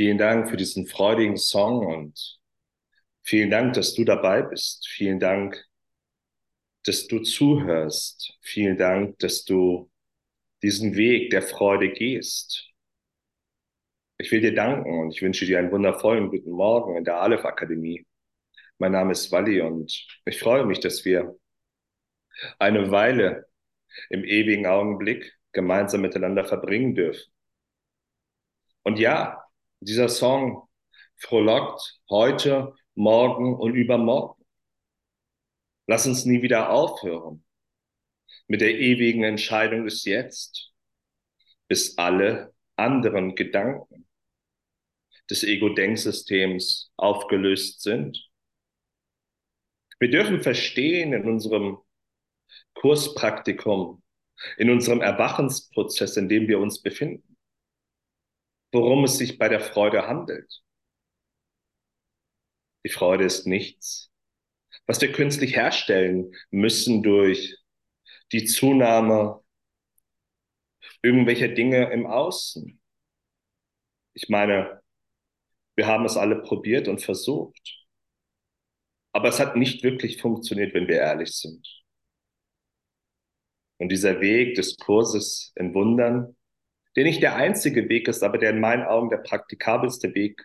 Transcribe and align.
Vielen 0.00 0.16
Dank 0.16 0.48
für 0.48 0.56
diesen 0.56 0.86
freudigen 0.86 1.36
Song 1.36 1.86
und 1.86 2.40
vielen 3.20 3.50
Dank, 3.50 3.74
dass 3.74 3.92
du 3.92 4.02
dabei 4.02 4.40
bist. 4.40 4.88
Vielen 4.88 5.20
Dank, 5.20 5.62
dass 6.86 7.06
du 7.06 7.18
zuhörst. 7.18 8.32
Vielen 8.40 8.78
Dank, 8.78 9.18
dass 9.18 9.44
du 9.44 9.90
diesen 10.62 10.96
Weg 10.96 11.28
der 11.28 11.42
Freude 11.42 11.90
gehst. 11.90 12.70
Ich 14.16 14.32
will 14.32 14.40
dir 14.40 14.54
danken 14.54 15.00
und 15.00 15.10
ich 15.10 15.20
wünsche 15.20 15.44
dir 15.44 15.58
einen 15.58 15.70
wundervollen 15.70 16.30
guten 16.30 16.52
Morgen 16.52 16.96
in 16.96 17.04
der 17.04 17.20
Aleph 17.20 17.44
Akademie. 17.44 18.06
Mein 18.78 18.92
Name 18.92 19.12
ist 19.12 19.30
Wally 19.30 19.60
und 19.60 20.06
ich 20.24 20.38
freue 20.38 20.64
mich, 20.64 20.80
dass 20.80 21.04
wir 21.04 21.38
eine 22.58 22.90
Weile 22.90 23.48
im 24.08 24.24
ewigen 24.24 24.64
Augenblick 24.64 25.36
gemeinsam 25.52 26.00
miteinander 26.00 26.46
verbringen 26.46 26.94
dürfen. 26.94 27.30
Und 28.82 28.98
ja, 28.98 29.39
dieser 29.80 30.08
Song 30.08 30.68
frohlockt 31.16 32.00
heute, 32.08 32.74
morgen 32.94 33.54
und 33.54 33.74
übermorgen. 33.74 34.44
Lass 35.86 36.06
uns 36.06 36.24
nie 36.24 36.42
wieder 36.42 36.70
aufhören 36.70 37.44
mit 38.46 38.60
der 38.60 38.78
ewigen 38.78 39.24
Entscheidung 39.24 39.84
des 39.84 40.04
Jetzt, 40.04 40.72
bis 41.68 41.96
alle 41.98 42.54
anderen 42.76 43.34
Gedanken 43.34 44.08
des 45.28 45.44
Ego-Denksystems 45.44 46.92
aufgelöst 46.96 47.82
sind. 47.82 48.28
Wir 49.98 50.10
dürfen 50.10 50.42
verstehen 50.42 51.12
in 51.12 51.28
unserem 51.28 51.78
Kurspraktikum, 52.74 54.02
in 54.56 54.70
unserem 54.70 55.00
Erwachensprozess, 55.00 56.16
in 56.16 56.28
dem 56.28 56.48
wir 56.48 56.58
uns 56.58 56.82
befinden, 56.82 57.29
worum 58.72 59.04
es 59.04 59.18
sich 59.18 59.38
bei 59.38 59.48
der 59.48 59.60
Freude 59.60 60.06
handelt. 60.06 60.62
Die 62.84 62.90
Freude 62.90 63.24
ist 63.24 63.46
nichts, 63.46 64.10
was 64.86 65.00
wir 65.00 65.12
künstlich 65.12 65.56
herstellen 65.56 66.34
müssen 66.50 67.02
durch 67.02 67.56
die 68.32 68.44
Zunahme 68.44 69.42
irgendwelcher 71.02 71.48
Dinge 71.48 71.90
im 71.92 72.06
Außen. 72.06 72.80
Ich 74.14 74.28
meine, 74.28 74.82
wir 75.76 75.86
haben 75.86 76.04
es 76.04 76.16
alle 76.16 76.42
probiert 76.42 76.88
und 76.88 77.00
versucht. 77.02 77.86
Aber 79.12 79.28
es 79.28 79.40
hat 79.40 79.56
nicht 79.56 79.82
wirklich 79.82 80.20
funktioniert, 80.20 80.74
wenn 80.74 80.88
wir 80.88 80.96
ehrlich 80.96 81.32
sind. 81.32 81.66
Und 83.78 83.88
dieser 83.88 84.20
Weg 84.20 84.54
des 84.56 84.76
Kurses 84.76 85.52
in 85.56 85.74
Wundern, 85.74 86.36
der 86.96 87.04
nicht 87.04 87.22
der 87.22 87.36
einzige 87.36 87.88
Weg 87.88 88.08
ist, 88.08 88.22
aber 88.22 88.38
der 88.38 88.50
in 88.50 88.60
meinen 88.60 88.84
Augen 88.84 89.10
der 89.10 89.18
praktikabelste 89.18 90.14
Weg 90.14 90.44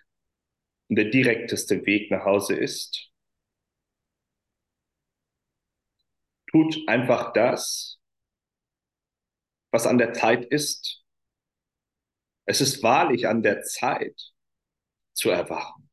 und 0.89 0.97
der 0.97 1.05
direkteste 1.05 1.85
Weg 1.85 2.11
nach 2.11 2.25
Hause 2.25 2.55
ist, 2.55 3.11
tut 6.51 6.88
einfach 6.88 7.33
das, 7.33 7.99
was 9.71 9.88
an 9.88 9.97
der 9.97 10.13
Zeit 10.13 10.45
ist. 10.45 11.03
Es 12.45 12.61
ist 12.61 12.83
wahrlich 12.83 13.27
an 13.27 13.41
der 13.41 13.63
Zeit 13.63 14.33
zu 15.13 15.31
erwachen. 15.31 15.89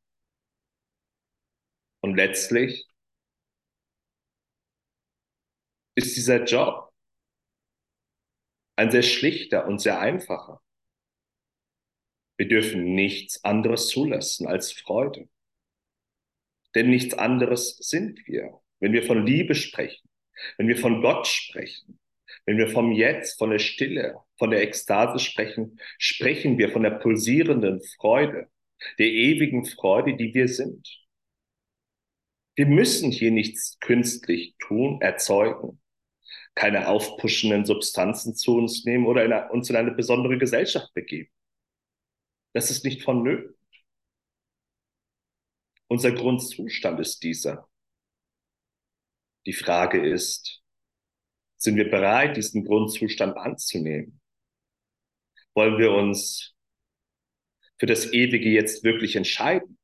Und 2.01 2.15
letztlich 2.15 2.87
ist 5.95 6.15
dieser 6.15 6.43
Job 6.43 6.92
ein 8.75 8.91
sehr 8.91 9.03
schlichter 9.03 9.67
und 9.67 9.79
sehr 9.79 9.99
einfacher. 9.99 10.61
Wir 12.37 12.47
dürfen 12.47 12.95
nichts 12.95 13.43
anderes 13.43 13.87
zulassen 13.89 14.47
als 14.47 14.71
Freude. 14.71 15.29
Denn 16.75 16.89
nichts 16.89 17.13
anderes 17.13 17.77
sind 17.77 18.25
wir. 18.27 18.59
Wenn 18.79 18.93
wir 18.93 19.03
von 19.03 19.25
Liebe 19.25 19.53
sprechen, 19.53 20.09
wenn 20.57 20.67
wir 20.67 20.77
von 20.77 21.01
Gott 21.01 21.27
sprechen, 21.27 21.99
wenn 22.45 22.57
wir 22.57 22.67
vom 22.67 22.91
Jetzt, 22.91 23.37
von 23.37 23.51
der 23.51 23.59
Stille, 23.59 24.17
von 24.37 24.49
der 24.49 24.63
Ekstase 24.63 25.19
sprechen, 25.19 25.79
sprechen 25.99 26.57
wir 26.57 26.69
von 26.69 26.83
der 26.83 26.91
pulsierenden 26.91 27.81
Freude, 27.97 28.49
der 28.97 29.07
ewigen 29.07 29.65
Freude, 29.65 30.17
die 30.17 30.33
wir 30.33 30.47
sind. 30.47 30.89
Wir 32.55 32.65
müssen 32.65 33.11
hier 33.11 33.31
nichts 33.31 33.77
künstlich 33.79 34.55
tun, 34.59 34.99
erzeugen 35.01 35.79
keine 36.55 36.87
aufpuschenden 36.87 37.65
Substanzen 37.65 38.35
zu 38.35 38.57
uns 38.57 38.85
nehmen 38.85 39.07
oder 39.07 39.25
in, 39.25 39.33
uns 39.51 39.69
in 39.69 39.75
eine 39.75 39.91
besondere 39.91 40.37
Gesellschaft 40.37 40.93
begeben. 40.93 41.29
Das 42.53 42.69
ist 42.69 42.85
nicht 42.85 43.03
vonnöten. 43.03 43.55
Unser 45.87 46.11
Grundzustand 46.11 46.99
ist 46.99 47.23
dieser. 47.23 47.67
Die 49.45 49.53
Frage 49.53 50.07
ist, 50.07 50.61
sind 51.57 51.75
wir 51.75 51.89
bereit, 51.89 52.37
diesen 52.37 52.65
Grundzustand 52.65 53.37
anzunehmen? 53.37 54.21
Wollen 55.53 55.77
wir 55.77 55.91
uns 55.91 56.55
für 57.79 57.85
das 57.85 58.11
Ewige 58.11 58.49
jetzt 58.49 58.83
wirklich 58.83 59.15
entscheiden? 59.15 59.77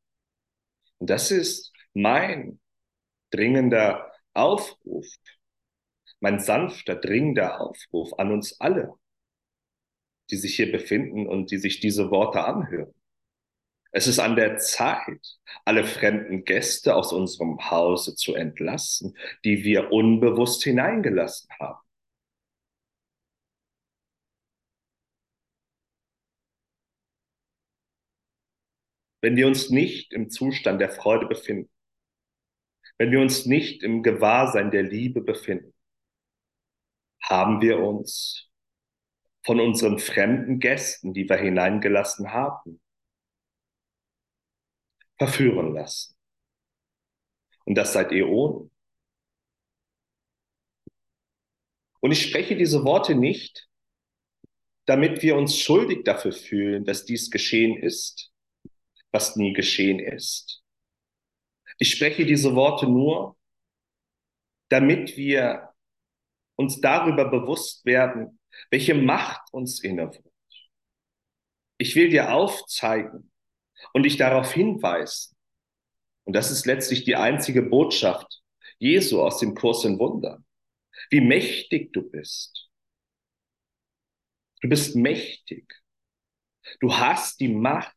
Und 0.98 1.10
das 1.10 1.32
ist 1.32 1.74
mein 1.94 2.60
dringender 3.32 4.12
Aufruf 4.34 5.06
mein 6.20 6.40
sanfter, 6.40 6.96
dringender 6.96 7.62
Aufruf 7.62 8.14
an 8.18 8.32
uns 8.32 8.60
alle, 8.60 8.94
die 10.32 10.38
sich 10.38 10.56
hier 10.56 10.72
befinden 10.72 11.28
und 11.28 11.52
die 11.52 11.58
sich 11.58 11.80
diese 11.80 12.12
Worte 12.12 12.44
anhören. 12.44 12.94
Es 13.92 14.06
ist 14.06 14.20
an 14.20 14.36
der 14.36 14.58
Zeit, 14.60 15.40
alle 15.66 15.84
fremden 15.84 16.46
Gäste 16.46 16.96
aus 16.96 17.12
unserem 17.12 17.72
Hause 17.72 18.16
zu 18.16 18.36
entlassen, 18.36 19.18
die 19.44 19.64
wir 19.64 19.92
unbewusst 19.92 20.64
hineingelassen 20.64 21.50
haben. 21.60 21.80
Wenn 29.22 29.36
wir 29.36 29.48
uns 29.48 29.70
nicht 29.70 30.14
im 30.14 30.30
Zustand 30.30 30.80
der 30.80 30.92
Freude 30.92 31.26
befinden, 31.26 31.70
wenn 32.98 33.12
wir 33.12 33.22
uns 33.22 33.46
nicht 33.46 33.82
im 33.84 34.04
Gewahrsein 34.04 34.72
der 34.72 34.84
Liebe 34.84 35.22
befinden, 35.22 35.74
haben 37.30 37.62
wir 37.62 37.80
uns 37.80 38.50
von 39.46 39.60
unseren 39.60 40.00
fremden 40.00 40.60
Gästen, 40.60 41.14
die 41.14 41.30
wir 41.30 41.38
hineingelassen 41.38 42.34
haben, 42.34 42.82
verführen 45.18 45.74
lassen. 45.74 46.16
Und 47.66 47.76
das 47.76 47.94
seit 47.94 48.12
Äonen. 48.12 48.72
Und 52.00 52.12
ich 52.12 52.28
spreche 52.28 52.58
diese 52.58 52.84
Worte 52.84 53.14
nicht, 53.14 53.70
damit 54.86 55.22
wir 55.22 55.36
uns 55.36 55.56
schuldig 55.58 56.04
dafür 56.04 56.32
fühlen, 56.32 56.84
dass 56.84 57.06
dies 57.06 57.30
geschehen 57.30 57.78
ist, 57.78 58.32
was 59.12 59.36
nie 59.36 59.54
geschehen 59.54 60.00
ist. 60.00 60.64
Ich 61.78 61.92
spreche 61.92 62.26
diese 62.26 62.56
Worte 62.56 62.88
nur, 62.88 63.38
damit 64.70 65.16
wir 65.16 65.69
uns 66.60 66.82
darüber 66.82 67.24
bewusst 67.24 67.86
werden, 67.86 68.38
welche 68.70 68.94
Macht 68.94 69.42
uns 69.54 69.82
innewohnt. 69.82 70.26
Ich 71.78 71.96
will 71.96 72.10
dir 72.10 72.34
aufzeigen 72.34 73.32
und 73.94 74.04
dich 74.04 74.18
darauf 74.18 74.52
hinweisen. 74.52 75.38
Und 76.26 76.34
das 76.34 76.52
ist 76.52 76.66
letztlich 76.66 77.06
die 77.06 77.16
einzige 77.16 77.62
Botschaft 77.62 78.42
Jesu 78.78 79.22
aus 79.22 79.40
dem 79.40 79.56
Kurs 79.56 79.86
in 79.86 79.98
Wundern. 80.00 80.46
Wie 81.10 81.22
mächtig 81.22 81.94
du 81.94 82.02
bist. 82.02 82.70
Du 84.60 84.68
bist 84.68 84.98
mächtig. 84.98 85.82
Du 86.82 86.94
hast 86.94 87.40
die 87.40 87.48
Macht, 87.48 87.96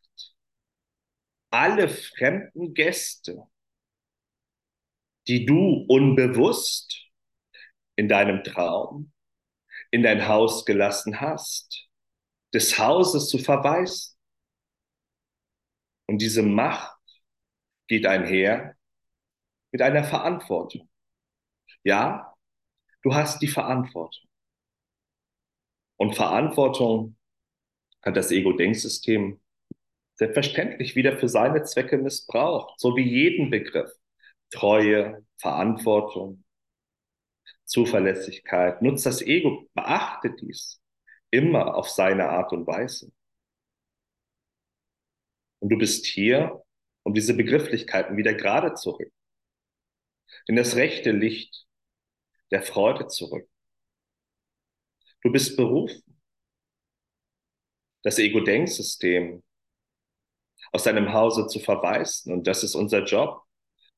alle 1.50 1.88
fremden 1.88 2.75
Gäste, 2.75 3.43
die 5.26 5.47
du 5.47 5.85
unbewusst 5.88 7.12
in 7.97 8.09
deinem 8.09 8.43
Traum 8.44 9.12
in 9.93 10.03
dein 10.03 10.27
Haus 10.27 10.65
gelassen 10.65 11.21
hast, 11.21 11.89
des 12.53 12.79
Hauses 12.79 13.29
zu 13.29 13.39
verweisen. 13.39 14.17
Und 16.06 16.19
diese 16.19 16.43
Macht 16.43 16.99
geht 17.89 18.06
einher 18.06 18.77
mit 19.71 19.83
einer 19.83 20.05
Verantwortung. 20.05 20.89
Ja, 21.85 22.35
du 23.03 23.15
hast 23.15 23.41
die 23.43 23.49
Verantwortung. 23.49 24.29
Und 25.97 26.15
Verantwortung 26.15 27.17
hat 28.03 28.17
das 28.17 28.31
Ego-Denksystem 28.31 29.41
selbstverständlich 30.15 30.97
wieder 30.97 31.19
für 31.19 31.29
seine 31.29 31.65
Zwecke 31.65 31.99
missbraucht, 31.99 32.79
so 32.81 32.97
wie 32.97 33.09
jeden 33.09 33.50
Begriff. 33.50 33.91
Treue, 34.50 35.25
Verantwortung, 35.38 36.42
Zuverlässigkeit, 37.73 38.83
nutzt 38.83 39.07
das 39.07 39.23
Ego, 39.23 39.67
beachte 39.75 40.35
dies 40.41 40.83
immer 41.31 41.75
auf 41.75 41.89
seine 41.89 42.29
Art 42.29 42.53
und 42.53 42.67
Weise. 42.67 43.11
Und 45.61 45.71
du 45.71 45.79
bist 45.79 46.05
hier, 46.07 46.63
um 47.05 47.15
diese 47.15 47.35
Begrifflichkeiten 47.35 48.17
wieder 48.17 48.35
gerade 48.35 48.75
zu 48.75 48.91
rücken. 48.91 49.15
In 50.47 50.57
das 50.57 50.77
rechte 50.77 51.11
Licht 51.11 51.67
der 52.51 52.63
Freude 52.63 53.07
zu 53.07 53.27
rücken. 53.27 53.51
Du 55.23 55.33
bist 55.33 55.57
berufen, 55.57 56.21
das 58.03 58.19
Ego-Denksystem 58.19 59.43
aus 60.73 60.85
deinem 60.85 61.13
Hause 61.13 61.47
zu 61.47 61.61
verweisen. 61.61 62.33
Und 62.33 62.47
das 62.47 62.63
ist 62.63 62.75
unser 62.75 63.05
Job, 63.05 63.43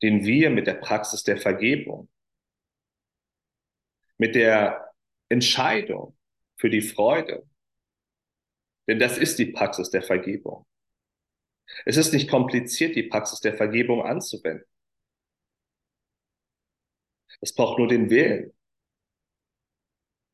den 0.02 0.24
wir 0.24 0.50
mit 0.50 0.66
der 0.66 0.74
Praxis 0.74 1.22
der 1.22 1.38
Vergebung, 1.38 2.08
mit 4.24 4.34
der 4.34 4.90
Entscheidung 5.28 6.16
für 6.56 6.70
die 6.70 6.80
Freude, 6.80 7.46
denn 8.88 8.98
das 8.98 9.18
ist 9.18 9.38
die 9.38 9.52
Praxis 9.52 9.90
der 9.90 10.02
Vergebung. 10.02 10.64
Es 11.84 11.98
ist 11.98 12.14
nicht 12.14 12.30
kompliziert, 12.30 12.96
die 12.96 13.02
Praxis 13.02 13.40
der 13.40 13.54
Vergebung 13.54 14.02
anzuwenden. 14.02 14.64
Es 17.42 17.54
braucht 17.54 17.78
nur 17.78 17.86
den 17.86 18.08
Willen. 18.08 18.54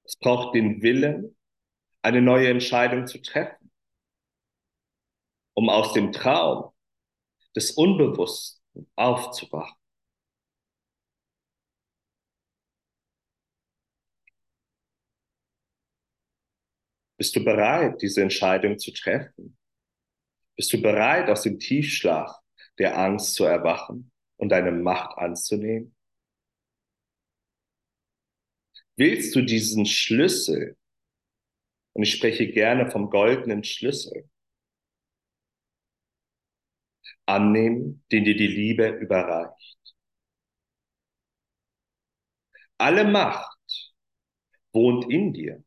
Es 0.04 0.14
braucht 0.14 0.54
den 0.54 0.82
Willen, 0.82 1.36
eine 2.00 2.22
neue 2.22 2.48
Entscheidung 2.48 3.08
zu 3.08 3.20
treffen, 3.20 3.72
um 5.54 5.68
aus 5.68 5.94
dem 5.94 6.12
Traum 6.12 6.72
des 7.56 7.72
Unbewussten 7.72 8.88
aufzuwachen. 8.94 9.79
Bist 17.20 17.36
du 17.36 17.44
bereit, 17.44 18.00
diese 18.00 18.22
Entscheidung 18.22 18.78
zu 18.78 18.94
treffen? 18.94 19.58
Bist 20.56 20.72
du 20.72 20.80
bereit, 20.80 21.28
aus 21.28 21.42
dem 21.42 21.58
Tiefschlaf 21.58 22.34
der 22.78 22.96
Angst 22.96 23.34
zu 23.34 23.44
erwachen 23.44 24.10
und 24.38 24.48
deine 24.48 24.72
Macht 24.72 25.18
anzunehmen? 25.18 25.94
Willst 28.96 29.36
du 29.36 29.42
diesen 29.42 29.84
Schlüssel, 29.84 30.78
und 31.92 32.04
ich 32.04 32.12
spreche 32.12 32.50
gerne 32.50 32.90
vom 32.90 33.10
goldenen 33.10 33.64
Schlüssel, 33.64 34.26
annehmen, 37.26 38.02
den 38.10 38.24
dir 38.24 38.34
die 38.34 38.46
Liebe 38.46 38.88
überreicht? 38.88 39.94
Alle 42.78 43.04
Macht 43.04 43.58
wohnt 44.72 45.12
in 45.12 45.34
dir 45.34 45.62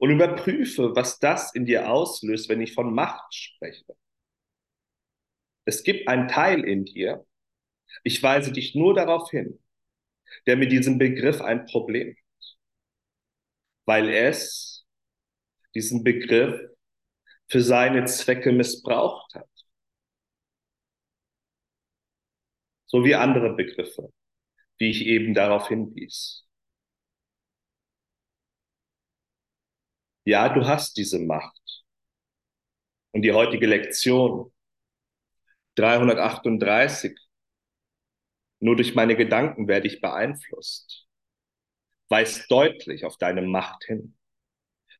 und 0.00 0.10
überprüfe, 0.10 0.96
was 0.96 1.18
das 1.18 1.54
in 1.54 1.66
dir 1.66 1.90
auslöst, 1.90 2.48
wenn 2.48 2.62
ich 2.62 2.72
von 2.72 2.94
Macht 2.94 3.34
spreche. 3.34 3.84
Es 5.66 5.82
gibt 5.84 6.08
einen 6.08 6.26
Teil 6.26 6.64
in 6.64 6.86
dir, 6.86 7.26
ich 8.02 8.22
weise 8.22 8.50
dich 8.50 8.74
nur 8.74 8.94
darauf 8.94 9.30
hin, 9.30 9.60
der 10.46 10.56
mit 10.56 10.72
diesem 10.72 10.96
Begriff 10.96 11.42
ein 11.42 11.66
Problem 11.66 12.16
hat, 12.16 12.56
weil 13.84 14.08
es 14.08 14.86
diesen 15.74 16.02
Begriff 16.02 16.58
für 17.48 17.60
seine 17.60 18.06
Zwecke 18.06 18.52
missbraucht 18.52 19.34
hat. 19.34 19.50
So 22.86 23.04
wie 23.04 23.14
andere 23.14 23.54
Begriffe, 23.54 24.10
wie 24.78 24.90
ich 24.90 25.04
eben 25.04 25.34
darauf 25.34 25.68
hinwies. 25.68 26.48
Ja, 30.30 30.48
du 30.48 30.64
hast 30.64 30.96
diese 30.96 31.18
Macht. 31.18 31.82
Und 33.10 33.22
die 33.22 33.32
heutige 33.32 33.66
Lektion 33.66 34.52
338, 35.74 37.18
nur 38.60 38.76
durch 38.76 38.94
meine 38.94 39.16
Gedanken 39.16 39.66
werde 39.66 39.88
ich 39.88 40.00
beeinflusst, 40.00 41.08
weist 42.10 42.48
deutlich 42.48 43.04
auf 43.04 43.16
deine 43.16 43.42
Macht 43.42 43.82
hin, 43.86 44.16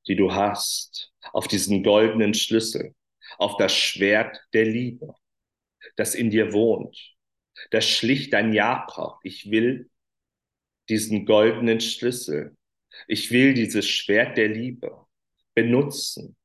die 0.08 0.16
du 0.16 0.32
hast, 0.32 1.12
auf 1.32 1.46
diesen 1.46 1.84
goldenen 1.84 2.34
Schlüssel, 2.34 2.96
auf 3.38 3.56
das 3.56 3.72
Schwert 3.72 4.36
der 4.52 4.64
Liebe, 4.64 5.14
das 5.94 6.16
in 6.16 6.30
dir 6.30 6.52
wohnt, 6.52 7.14
das 7.70 7.88
schlicht 7.88 8.32
dein 8.32 8.52
Ja 8.52 8.84
braucht. 8.84 9.24
Ich 9.24 9.48
will 9.48 9.92
diesen 10.88 11.24
goldenen 11.24 11.80
Schlüssel. 11.80 12.56
Ich 13.06 13.30
will 13.30 13.54
dieses 13.54 13.88
Schwert 13.88 14.36
der 14.36 14.48
Liebe 14.48 15.06
benutzen, 15.62 16.36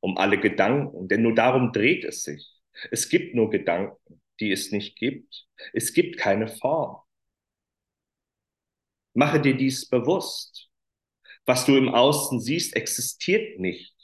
um 0.00 0.16
alle 0.16 0.40
Gedanken, 0.40 1.08
denn 1.08 1.22
nur 1.22 1.34
darum 1.34 1.72
dreht 1.72 2.04
es 2.04 2.24
sich. 2.24 2.50
Es 2.90 3.08
gibt 3.08 3.34
nur 3.34 3.50
Gedanken, 3.50 4.20
die 4.40 4.50
es 4.50 4.72
nicht 4.72 4.96
gibt. 4.96 5.46
Es 5.72 5.92
gibt 5.92 6.16
keine 6.16 6.48
Form. 6.48 7.02
Mache 9.14 9.40
dir 9.40 9.56
dies 9.56 9.88
bewusst. 9.88 10.68
Was 11.46 11.64
du 11.64 11.76
im 11.76 11.88
Außen 11.88 12.40
siehst, 12.40 12.74
existiert 12.76 13.58
nicht. 13.58 13.94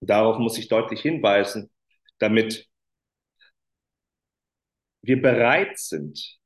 Darauf 0.00 0.38
muss 0.38 0.58
ich 0.58 0.68
deutlich 0.68 1.00
hinweisen, 1.00 1.70
damit 2.18 2.68
wir 5.02 5.20
bereit 5.20 5.78
sind, 5.78 6.38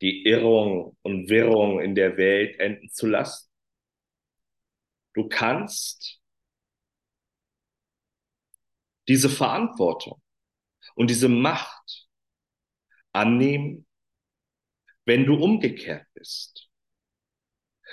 die 0.00 0.24
Irrung 0.24 0.96
und 1.02 1.28
Wirrung 1.28 1.80
in 1.80 1.94
der 1.94 2.16
Welt 2.16 2.58
enden 2.58 2.90
zu 2.90 3.06
lassen. 3.06 3.49
Du 5.14 5.28
kannst 5.28 6.20
diese 9.08 9.28
Verantwortung 9.28 10.22
und 10.94 11.10
diese 11.10 11.28
Macht 11.28 12.08
annehmen, 13.12 13.86
wenn 15.04 15.26
du 15.26 15.34
umgekehrt 15.34 16.06
bist. 16.14 16.68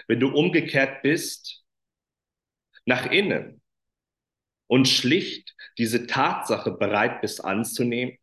Wenn 0.08 0.20
du 0.20 0.30
umgekehrt 0.30 1.02
bist 1.02 1.64
nach 2.86 3.10
innen 3.10 3.62
und 4.68 4.88
schlicht 4.88 5.56
diese 5.78 6.06
Tatsache 6.06 6.72
bereit 6.72 7.22
bist 7.22 7.44
anzunehmen, 7.44 8.18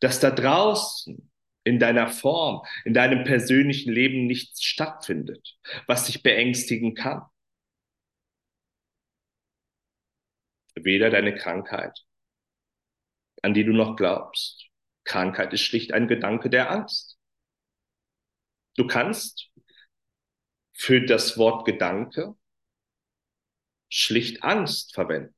dass 0.00 0.20
da 0.20 0.30
draußen 0.30 1.30
in 1.64 1.78
deiner 1.78 2.08
Form, 2.08 2.62
in 2.84 2.94
deinem 2.94 3.24
persönlichen 3.24 3.92
Leben 3.92 4.26
nichts 4.26 4.62
stattfindet, 4.62 5.58
was 5.86 6.06
dich 6.06 6.22
beängstigen 6.22 6.94
kann. 6.94 7.22
Weder 10.76 11.10
deine 11.10 11.34
Krankheit, 11.34 12.04
an 13.42 13.54
die 13.54 13.64
du 13.64 13.72
noch 13.72 13.96
glaubst. 13.96 14.68
Krankheit 15.04 15.52
ist 15.52 15.62
schlicht 15.62 15.92
ein 15.92 16.08
Gedanke 16.08 16.50
der 16.50 16.70
Angst. 16.70 17.18
Du 18.76 18.86
kannst 18.86 19.50
für 20.74 21.00
das 21.00 21.38
Wort 21.38 21.64
Gedanke 21.64 22.36
schlicht 23.88 24.42
Angst 24.42 24.94
verwenden. 24.94 25.34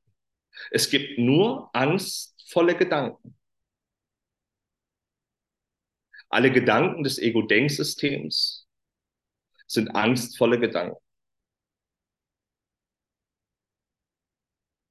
Es 0.71 0.89
gibt 0.89 1.17
nur 1.17 1.69
angstvolle 1.73 2.75
Gedanken. 2.75 3.37
Alle 6.29 6.51
Gedanken 6.51 7.03
des 7.03 7.17
Ego-Denksystems 7.17 8.67
sind 9.65 9.95
angstvolle 9.95 10.59
Gedanken. 10.59 10.99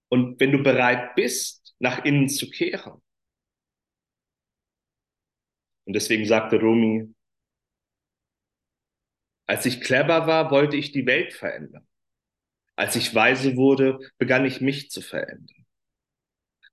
Und 0.09 0.41
wenn 0.41 0.53
du 0.53 0.63
bereit 0.63 1.15
bist, 1.15 1.75
nach 1.79 2.05
innen 2.05 2.29
zu 2.29 2.51
kehren, 2.51 3.03
und 5.85 5.95
deswegen 5.95 6.27
sagte 6.27 6.61
Rumi, 6.61 7.15
als 9.47 9.65
ich 9.65 9.81
clever 9.81 10.27
war, 10.27 10.51
wollte 10.51 10.77
ich 10.77 10.93
die 10.93 11.07
Welt 11.07 11.33
verändern. 11.33 11.87
Als 12.77 12.95
ich 12.95 13.15
weise 13.15 13.57
wurde, 13.57 13.99
begann 14.19 14.45
ich 14.45 14.61
mich 14.61 14.91
zu 14.91 15.01
verändern. 15.01 15.67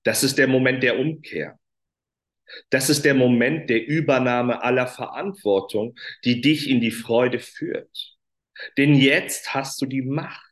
Das 0.04 0.24
ist 0.24 0.38
der 0.38 0.48
Moment 0.48 0.84
der 0.84 1.00
Umkehr. 1.00 1.58
Das 2.70 2.90
ist 2.90 3.06
der 3.06 3.16
Moment 3.16 3.70
der 3.70 3.88
Übernahme 3.88 4.62
aller 4.62 4.88
Verantwortung, 4.88 5.98
die 6.24 6.42
dich 6.42 6.70
in 6.70 6.80
die 6.80 6.92
Freude 6.92 7.40
führt. 7.40 8.18
Denn 8.78 8.94
jetzt 8.94 9.54
hast 9.54 9.82
du 9.82 9.86
die 9.86 10.04
Macht. 10.04 10.45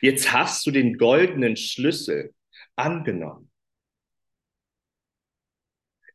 Jetzt 0.00 0.32
hast 0.32 0.66
du 0.66 0.70
den 0.70 0.98
goldenen 0.98 1.56
Schlüssel 1.56 2.34
angenommen, 2.76 3.50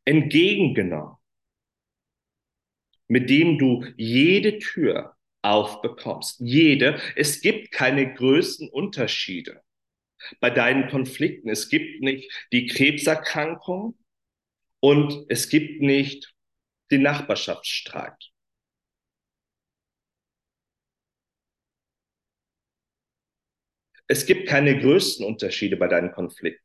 entgegengenommen, 0.04 1.16
mit 3.08 3.30
dem 3.30 3.58
du 3.58 3.84
jede 3.96 4.58
Tür 4.58 5.16
aufbekommst. 5.42 6.40
Jede. 6.40 7.00
Es 7.16 7.40
gibt 7.40 7.70
keine 7.72 8.12
größten 8.12 8.68
Unterschiede 8.68 9.62
bei 10.40 10.50
deinen 10.50 10.88
Konflikten. 10.88 11.48
Es 11.48 11.68
gibt 11.68 12.02
nicht 12.02 12.30
die 12.52 12.66
Krebserkrankung 12.66 13.98
und 14.80 15.26
es 15.28 15.48
gibt 15.48 15.80
nicht 15.80 16.34
den 16.90 17.02
Nachbarschaftsstreit. 17.02 18.30
Es 24.08 24.26
gibt 24.26 24.48
keine 24.48 24.78
größten 24.80 25.24
Unterschiede 25.24 25.76
bei 25.76 25.86
deinen 25.88 26.12
Konflikten. 26.12 26.62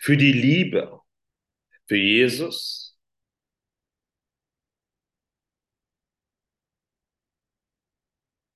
Für 0.00 0.16
die 0.16 0.32
Liebe, 0.32 1.00
für 1.88 1.96
Jesus, 1.96 2.98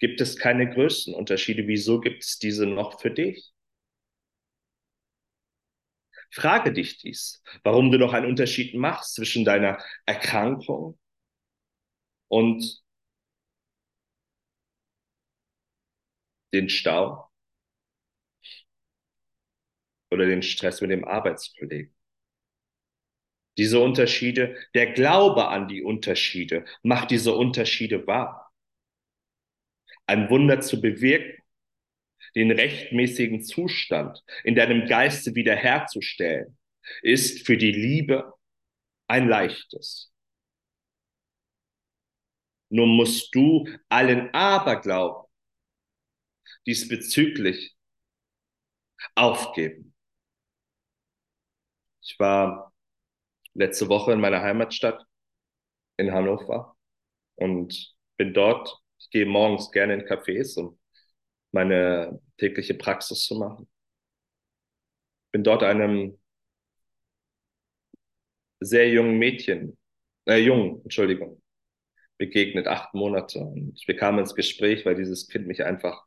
gibt 0.01 0.21
es 0.21 0.37
keine 0.37 0.69
größten 0.69 1.15
Unterschiede. 1.15 1.67
Wieso 1.69 2.01
gibt 2.01 2.25
es 2.25 2.39
diese 2.41 2.67
noch 2.67 3.01
für 3.01 3.11
dich? 3.13 3.53
Frage 6.31 6.73
dich 6.73 6.97
dies, 6.99 7.43
warum 7.65 7.91
du 7.91 7.99
noch 7.99 8.13
einen 8.15 8.27
Unterschied 8.27 8.75
machst 8.75 9.15
zwischen 9.15 9.45
deiner 9.45 9.79
Erkrankung 10.07 10.99
und 12.29 12.83
den 16.53 16.69
Stau 16.69 17.28
oder 20.11 20.27
den 20.27 20.43
Stress 20.43 20.81
mit 20.81 20.91
dem 20.91 21.05
Arbeitskollegen. 21.05 21.95
Diese 23.57 23.81
Unterschiede, 23.81 24.57
der 24.75 24.93
Glaube 24.93 25.49
an 25.49 25.67
die 25.69 25.83
Unterschiede 25.83 26.65
macht 26.83 27.11
diese 27.11 27.35
Unterschiede 27.35 28.07
wahr. 28.07 28.53
Ein 30.07 30.31
Wunder 30.31 30.61
zu 30.61 30.81
bewirken, 30.81 31.43
den 32.37 32.53
rechtmäßigen 32.53 33.43
Zustand 33.43 34.23
in 34.45 34.55
deinem 34.55 34.87
Geiste 34.87 35.35
wiederherzustellen, 35.35 36.57
ist 37.03 37.47
für 37.47 37.57
die 37.57 37.73
Liebe 37.73 38.33
ein 39.09 39.29
leichtes. 39.29 40.13
Nur 42.71 42.87
musst 42.87 43.35
du 43.35 43.67
allen 43.89 44.33
Aberglauben 44.35 45.29
diesbezüglich 46.67 47.77
aufgeben. 49.15 49.95
Ich 52.09 52.19
war 52.19 52.73
letzte 53.53 53.89
Woche 53.89 54.13
in 54.13 54.21
meiner 54.21 54.41
Heimatstadt 54.41 55.05
in 55.99 56.11
Hannover 56.13 56.75
und 57.37 57.95
bin 58.17 58.33
dort. 58.33 58.81
Ich 58.99 59.11
gehe 59.11 59.27
morgens 59.27 59.71
gerne 59.73 59.95
in 59.95 60.07
Cafés, 60.07 60.59
um 60.59 60.79
meine 61.53 62.21
tägliche 62.39 62.75
Praxis 62.75 63.25
zu 63.27 63.37
machen. 63.39 63.69
Bin 65.33 65.45
dort 65.45 65.63
einem 65.63 66.19
sehr 68.61 68.89
jungen 68.89 69.19
Mädchen, 69.19 69.77
äh, 70.27 70.39
jung, 70.39 70.81
Entschuldigung, 70.85 71.43
begegnet, 72.17 72.69
acht 72.69 72.95
Monate. 72.95 73.41
Und 73.41 73.83
wir 73.87 73.97
kamen 73.97 74.21
ins 74.21 74.35
Gespräch, 74.35 74.87
weil 74.87 74.95
dieses 74.97 75.29
Kind 75.29 75.47
mich 75.47 75.63
einfach 75.63 76.07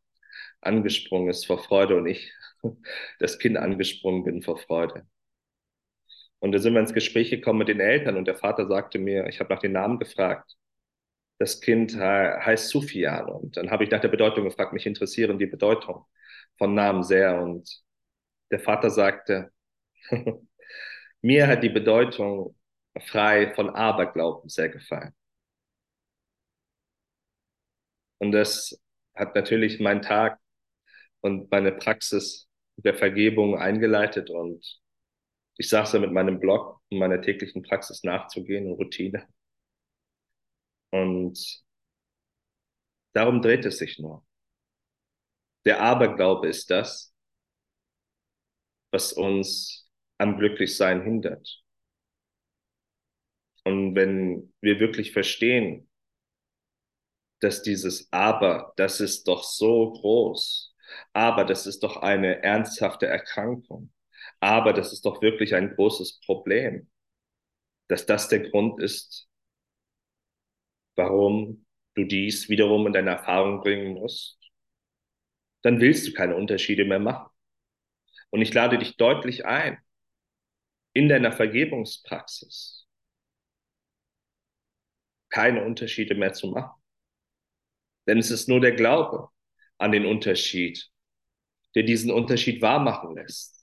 angesprungen 0.62 1.30
ist 1.30 1.46
vor 1.46 1.64
Freude 1.64 1.96
und 1.98 2.08
ich 2.08 2.34
das 3.20 3.38
Kind 3.38 3.58
angesprungen 3.58 4.24
bin 4.24 4.42
vor 4.42 4.58
Freude. 4.58 5.06
Und 6.42 6.54
da 6.54 6.60
sind 6.60 6.74
wir 6.74 6.82
ins 6.82 6.94
Gespräch 6.94 7.30
gekommen 7.30 7.60
mit 7.60 7.68
den 7.68 7.80
Eltern 7.80 8.18
und 8.18 8.26
der 8.26 8.36
Vater 8.36 8.68
sagte 8.68 8.98
mir, 8.98 9.28
ich 9.28 9.40
habe 9.40 9.54
nach 9.54 9.62
den 9.62 9.74
Namen 9.74 10.00
gefragt. 10.00 10.58
Das 11.40 11.62
Kind 11.62 11.96
heißt 11.96 12.70
Sufian 12.70 13.30
und 13.30 13.58
dann 13.58 13.72
habe 13.72 13.84
ich 13.84 13.92
nach 13.92 14.02
der 14.02 14.10
Bedeutung 14.10 14.46
gefragt, 14.46 14.74
mich 14.74 14.86
interessieren 14.88 15.40
die 15.40 15.46
Bedeutung 15.48 16.06
von 16.58 16.74
Namen 16.74 17.04
sehr 17.04 17.42
und 17.42 17.84
der 18.52 18.60
Vater 18.60 18.90
sagte, 18.90 19.52
mir 21.22 21.48
hat 21.48 21.64
die 21.64 21.70
Bedeutung 21.70 22.56
frei 23.00 23.54
von 23.54 23.70
Aberglauben 23.70 24.50
sehr 24.50 24.70
gefallen. 24.70 25.14
Und 28.20 28.32
das 28.32 28.80
hat 29.16 29.36
natürlich 29.36 29.80
meinen 29.80 30.02
Tag 30.02 30.40
und 31.22 31.52
meine 31.52 31.72
Praxis 31.72 32.48
der 32.78 32.96
Vergebung 32.96 33.58
eingeleitet 33.58 34.30
und 34.32 34.81
ich 35.62 35.70
saß 35.70 35.92
da 35.92 36.00
mit 36.00 36.12
meinem 36.12 36.40
Blog, 36.40 36.82
um 36.90 36.98
meiner 36.98 37.22
täglichen 37.22 37.62
Praxis 37.62 38.04
nachzugehen 38.04 38.66
und 38.66 38.80
Routine. 38.80 39.28
Und 40.90 41.64
darum 43.14 43.44
dreht 43.44 43.64
es 43.66 43.78
sich 43.78 44.00
nur. 44.00 44.26
Der 45.66 45.80
Aberglaube 45.80 46.48
ist 46.48 46.72
das, 46.72 47.14
was 48.90 49.14
uns 49.14 49.88
am 50.18 50.40
Glücklichsein 50.40 51.04
hindert. 51.04 51.64
Und 53.64 53.94
wenn 53.94 54.52
wir 54.62 54.80
wirklich 54.80 55.12
verstehen, 55.12 55.88
dass 57.40 57.62
dieses 57.62 58.12
Aber, 58.12 58.74
das 58.78 59.00
ist 59.00 59.28
doch 59.28 59.44
so 59.44 59.92
groß, 59.92 60.76
aber 61.14 61.46
das 61.46 61.68
ist 61.68 61.84
doch 61.84 61.98
eine 61.98 62.42
ernsthafte 62.42 63.06
Erkrankung, 63.06 63.94
aber 64.42 64.74
das 64.74 64.92
ist 64.92 65.06
doch 65.06 65.22
wirklich 65.22 65.56
ein 65.56 65.76
großes 65.76 66.20
Problem, 66.26 66.90
dass 67.88 68.06
das 68.06 68.28
der 68.28 68.50
Grund 68.50 68.82
ist, 68.82 69.30
warum 70.96 71.66
du 71.96 72.06
dies 72.06 72.50
wiederum 72.50 72.88
in 72.88 72.94
deine 72.94 73.12
Erfahrung 73.12 73.62
bringen 73.62 73.94
musst, 73.94 74.40
dann 75.62 75.80
willst 75.80 76.08
du 76.08 76.14
keine 76.14 76.36
Unterschiede 76.36 76.86
mehr 76.86 77.00
machen. 77.00 77.30
Und 78.32 78.42
ich 78.42 78.54
lade 78.54 78.78
dich 78.80 78.98
deutlich 78.98 79.46
ein, 79.46 79.78
in 80.94 81.08
deiner 81.08 81.32
Vergebungspraxis 81.32 82.88
keine 85.30 85.64
Unterschiede 85.64 86.16
mehr 86.16 86.34
zu 86.34 86.48
machen. 86.48 86.82
Denn 88.08 88.18
es 88.18 88.32
ist 88.32 88.50
nur 88.50 88.60
der 88.60 88.74
Glaube 88.74 89.30
an 89.78 89.92
den 89.92 90.06
Unterschied, 90.06 90.90
der 91.76 91.84
diesen 91.84 92.12
Unterschied 92.12 92.62
wahrmachen 92.62 93.16
lässt. 93.16 93.61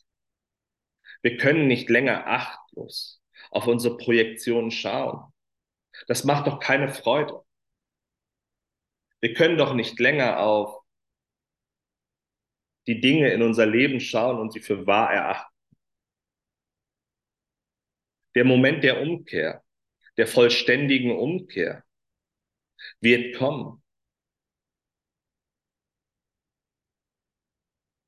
Wir 1.23 1.37
können 1.37 1.67
nicht 1.67 1.91
länger 1.91 2.27
achtlos 2.27 3.23
auf 3.51 3.67
unsere 3.67 3.97
Projektionen 3.97 4.71
schauen. 4.71 5.33
Das 6.07 6.25
macht 6.25 6.47
doch 6.47 6.61
keine 6.61 6.89
Freude. 6.89 7.45
Wir 9.21 9.35
können 9.35 9.59
doch 9.59 9.75
nicht 9.75 9.99
länger 9.99 10.41
auf 10.41 10.83
die 12.87 13.01
Dinge 13.01 13.33
in 13.33 13.43
unser 13.43 13.67
Leben 13.67 14.01
schauen 14.01 14.39
und 14.39 14.53
sie 14.53 14.61
für 14.61 14.87
wahr 14.87 15.13
erachten. 15.13 15.55
Der 18.35 18.45
Moment 18.45 18.85
der 18.85 19.01
Umkehr, 19.03 19.65
der 20.17 20.27
vollständigen 20.27 21.11
Umkehr 21.11 21.85
wird 23.01 23.37
kommen. 23.37 23.83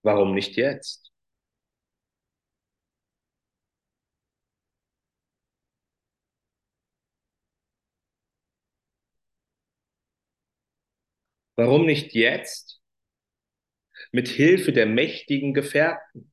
Warum 0.03 0.35
nicht 0.35 0.57
jetzt? 0.57 1.10
Warum 11.61 11.85
nicht 11.85 12.15
jetzt? 12.15 12.81
Mit 14.13 14.29
Hilfe 14.29 14.73
der 14.73 14.87
mächtigen 14.87 15.53
Gefährten, 15.53 16.33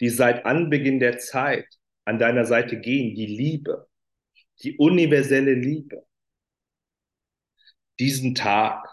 die 0.00 0.10
seit 0.10 0.44
Anbeginn 0.44 1.00
der 1.00 1.16
Zeit 1.16 1.64
an 2.04 2.18
deiner 2.18 2.44
Seite 2.44 2.78
gehen, 2.78 3.14
die 3.14 3.24
Liebe, 3.24 3.88
die 4.62 4.76
universelle 4.76 5.54
Liebe, 5.54 6.06
diesen 7.98 8.34
Tag 8.34 8.86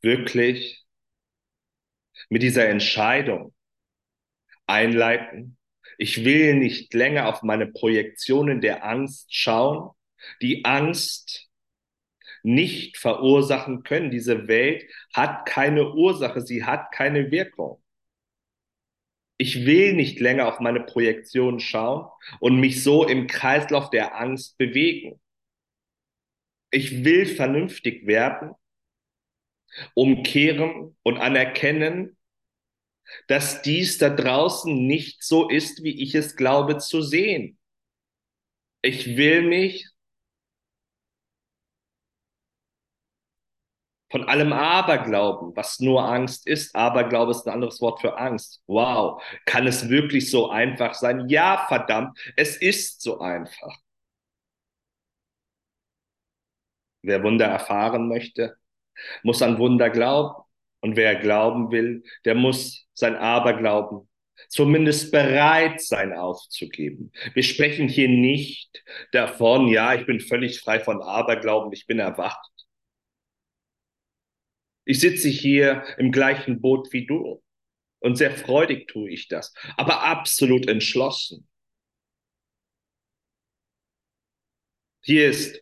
wirklich 0.00 0.86
mit 2.30 2.42
dieser 2.42 2.70
Entscheidung 2.70 3.52
einleiten. 4.64 5.58
Ich 5.98 6.24
will 6.24 6.54
nicht 6.54 6.94
länger 6.94 7.28
auf 7.28 7.42
meine 7.42 7.66
Projektionen 7.66 8.62
der 8.62 8.82
Angst 8.82 9.26
schauen. 9.28 9.90
Die 10.40 10.64
Angst 10.64 11.51
nicht 12.42 12.98
verursachen 12.98 13.82
können. 13.82 14.10
Diese 14.10 14.48
Welt 14.48 14.84
hat 15.14 15.46
keine 15.46 15.94
Ursache, 15.94 16.40
sie 16.40 16.64
hat 16.64 16.92
keine 16.92 17.30
Wirkung. 17.30 17.82
Ich 19.38 19.66
will 19.66 19.94
nicht 19.94 20.20
länger 20.20 20.46
auf 20.46 20.60
meine 20.60 20.80
Projektionen 20.80 21.58
schauen 21.58 22.08
und 22.38 22.60
mich 22.60 22.82
so 22.82 23.06
im 23.06 23.26
Kreislauf 23.26 23.90
der 23.90 24.16
Angst 24.20 24.56
bewegen. 24.56 25.20
Ich 26.70 27.04
will 27.04 27.26
vernünftig 27.26 28.06
werden, 28.06 28.52
umkehren 29.94 30.96
und 31.02 31.18
anerkennen, 31.18 32.16
dass 33.26 33.62
dies 33.62 33.98
da 33.98 34.10
draußen 34.10 34.86
nicht 34.86 35.22
so 35.22 35.48
ist, 35.48 35.82
wie 35.82 36.02
ich 36.02 36.14
es 36.14 36.36
glaube 36.36 36.78
zu 36.78 37.02
sehen. 37.02 37.58
Ich 38.80 39.16
will 39.16 39.42
mich 39.42 39.88
von 44.12 44.28
allem 44.28 44.52
Aberglauben, 44.52 45.56
was 45.56 45.80
nur 45.80 46.04
Angst 46.04 46.46
ist. 46.46 46.76
Aberglaube 46.76 47.32
ist 47.32 47.46
ein 47.46 47.54
anderes 47.54 47.80
Wort 47.80 48.00
für 48.00 48.18
Angst. 48.18 48.62
Wow, 48.66 49.22
kann 49.46 49.66
es 49.66 49.88
wirklich 49.88 50.30
so 50.30 50.50
einfach 50.50 50.94
sein? 50.94 51.28
Ja, 51.28 51.64
verdammt, 51.68 52.18
es 52.36 52.56
ist 52.56 53.00
so 53.02 53.18
einfach. 53.20 53.74
Wer 57.02 57.22
Wunder 57.24 57.46
erfahren 57.46 58.08
möchte, 58.08 58.56
muss 59.22 59.42
an 59.42 59.58
Wunder 59.58 59.90
glauben. 59.90 60.42
Und 60.80 60.96
wer 60.96 61.14
glauben 61.16 61.70
will, 61.70 62.02
der 62.24 62.34
muss 62.34 62.86
sein 62.92 63.16
Aberglauben 63.16 64.08
zumindest 64.48 65.12
bereit 65.12 65.80
sein 65.80 66.12
aufzugeben. 66.12 67.12
Wir 67.34 67.42
sprechen 67.42 67.88
hier 67.88 68.08
nicht 68.08 68.82
davon, 69.12 69.68
ja, 69.68 69.94
ich 69.94 70.06
bin 70.06 70.20
völlig 70.20 70.60
frei 70.60 70.80
von 70.80 71.00
Aberglauben, 71.02 71.72
ich 71.72 71.86
bin 71.86 71.98
erwacht. 71.98 72.51
Ich 74.84 75.00
sitze 75.00 75.28
hier 75.28 75.84
im 75.98 76.10
gleichen 76.10 76.60
Boot 76.60 76.92
wie 76.92 77.06
du 77.06 77.42
und 78.00 78.16
sehr 78.16 78.32
freudig 78.32 78.88
tue 78.88 79.10
ich 79.10 79.28
das, 79.28 79.54
aber 79.76 80.02
absolut 80.02 80.68
entschlossen. 80.68 81.48
Hier 85.04 85.28
ist, 85.28 85.60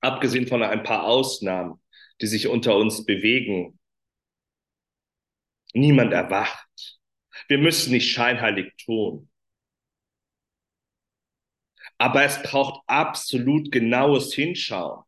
abgesehen 0.00 0.46
von 0.46 0.62
ein 0.62 0.82
paar 0.82 1.04
Ausnahmen, 1.04 1.82
die 2.20 2.26
sich 2.26 2.46
unter 2.48 2.76
uns 2.76 3.04
bewegen, 3.04 3.78
niemand 5.72 6.12
erwacht. 6.12 6.98
Wir 7.48 7.58
müssen 7.58 7.92
nicht 7.92 8.10
scheinheilig 8.10 8.74
tun. 8.84 9.30
Aber 11.98 12.24
es 12.24 12.42
braucht 12.42 12.82
absolut 12.86 13.70
genaues 13.70 14.34
Hinschauen. 14.34 15.04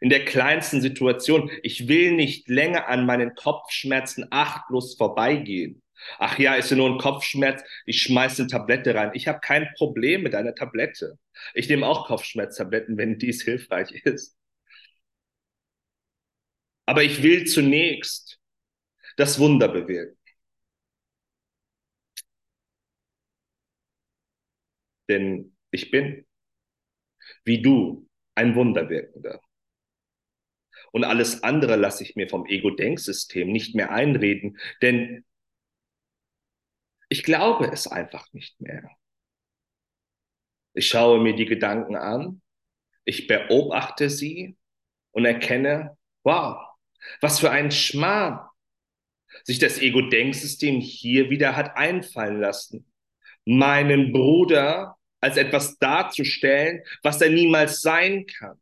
In 0.00 0.10
der 0.10 0.24
kleinsten 0.24 0.80
Situation. 0.80 1.50
Ich 1.62 1.88
will 1.88 2.12
nicht 2.12 2.48
länger 2.48 2.88
an 2.88 3.06
meinen 3.06 3.34
Kopfschmerzen 3.34 4.26
achtlos 4.30 4.96
vorbeigehen. 4.96 5.82
Ach 6.18 6.38
ja, 6.38 6.54
ist 6.54 6.70
ja 6.70 6.76
nur 6.76 6.90
ein 6.90 6.98
Kopfschmerz. 6.98 7.62
Ich 7.86 8.02
schmeiße 8.02 8.42
eine 8.42 8.50
Tablette 8.50 8.94
rein. 8.94 9.10
Ich 9.14 9.28
habe 9.28 9.40
kein 9.40 9.68
Problem 9.76 10.22
mit 10.22 10.34
einer 10.34 10.54
Tablette. 10.54 11.18
Ich 11.54 11.68
nehme 11.68 11.86
auch 11.86 12.06
Kopfschmerztabletten, 12.06 12.96
wenn 12.98 13.18
dies 13.18 13.42
hilfreich 13.42 13.92
ist. 14.04 14.36
Aber 16.86 17.02
ich 17.04 17.22
will 17.22 17.44
zunächst 17.46 18.40
das 19.16 19.38
Wunder 19.38 19.68
bewirken. 19.68 20.16
Denn 25.08 25.56
ich 25.70 25.90
bin, 25.90 26.26
wie 27.44 27.62
du, 27.62 28.06
ein 28.34 28.54
Wunderwirkender. 28.54 29.40
Und 30.96 31.04
alles 31.04 31.42
andere 31.42 31.76
lasse 31.76 32.02
ich 32.04 32.16
mir 32.16 32.26
vom 32.26 32.46
Ego-Denksystem 32.46 33.52
nicht 33.52 33.74
mehr 33.74 33.90
einreden, 33.90 34.58
denn 34.80 35.26
ich 37.10 37.22
glaube 37.22 37.66
es 37.70 37.86
einfach 37.86 38.32
nicht 38.32 38.58
mehr. 38.62 38.88
Ich 40.72 40.88
schaue 40.88 41.20
mir 41.20 41.36
die 41.36 41.44
Gedanken 41.44 41.96
an, 41.96 42.40
ich 43.04 43.26
beobachte 43.26 44.08
sie 44.08 44.56
und 45.10 45.26
erkenne, 45.26 45.98
wow, 46.22 46.66
was 47.20 47.40
für 47.40 47.50
ein 47.50 47.70
Schmarrn 47.70 48.48
sich 49.44 49.58
das 49.58 49.76
Ego-Denksystem 49.76 50.80
hier 50.80 51.28
wieder 51.28 51.56
hat 51.56 51.76
einfallen 51.76 52.40
lassen. 52.40 52.90
Meinen 53.44 54.14
Bruder 54.14 54.96
als 55.20 55.36
etwas 55.36 55.76
darzustellen, 55.76 56.82
was 57.02 57.20
er 57.20 57.28
niemals 57.28 57.82
sein 57.82 58.24
kann. 58.24 58.58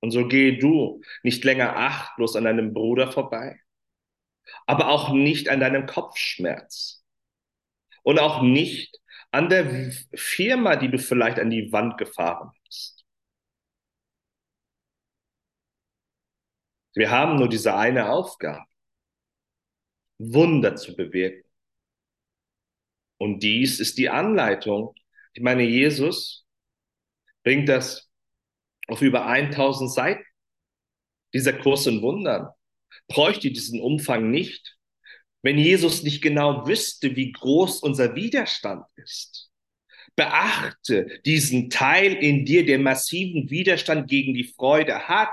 Und 0.00 0.12
so 0.12 0.26
gehe 0.28 0.58
du 0.58 1.02
nicht 1.22 1.44
länger 1.44 1.76
achtlos 1.76 2.36
an 2.36 2.44
deinem 2.44 2.72
Bruder 2.72 3.12
vorbei, 3.12 3.60
aber 4.66 4.88
auch 4.88 5.12
nicht 5.12 5.48
an 5.48 5.60
deinem 5.60 5.86
Kopfschmerz 5.86 7.04
und 8.02 8.18
auch 8.18 8.42
nicht 8.42 8.98
an 9.30 9.48
der 9.48 9.92
Firma, 10.14 10.76
die 10.76 10.90
du 10.90 10.98
vielleicht 10.98 11.38
an 11.38 11.50
die 11.50 11.70
Wand 11.72 11.98
gefahren 11.98 12.50
hast. 12.66 13.04
Wir 16.94 17.10
haben 17.10 17.36
nur 17.36 17.48
diese 17.48 17.76
eine 17.76 18.10
Aufgabe, 18.10 18.64
Wunder 20.18 20.76
zu 20.76 20.96
bewirken. 20.96 21.48
Und 23.18 23.42
dies 23.42 23.80
ist 23.80 23.98
die 23.98 24.08
Anleitung. 24.10 24.94
Ich 25.34 25.42
meine, 25.42 25.62
Jesus 25.62 26.46
bringt 27.44 27.68
das 27.68 28.09
auf 28.90 29.02
über 29.02 29.26
1000 29.26 29.92
Seiten. 29.92 30.24
Dieser 31.32 31.52
Kurs 31.52 31.86
in 31.86 32.02
Wundern 32.02 32.48
bräuchte 33.08 33.50
diesen 33.50 33.80
Umfang 33.80 34.30
nicht, 34.30 34.76
wenn 35.42 35.58
Jesus 35.58 36.02
nicht 36.02 36.22
genau 36.22 36.66
wüsste, 36.66 37.16
wie 37.16 37.32
groß 37.32 37.80
unser 37.80 38.14
Widerstand 38.14 38.84
ist. 38.96 39.50
Beachte 40.16 41.20
diesen 41.24 41.70
Teil 41.70 42.12
in 42.14 42.44
dir, 42.44 42.66
der 42.66 42.78
massiven 42.78 43.48
Widerstand 43.48 44.10
gegen 44.10 44.34
die 44.34 44.44
Freude 44.44 45.08
hat. 45.08 45.32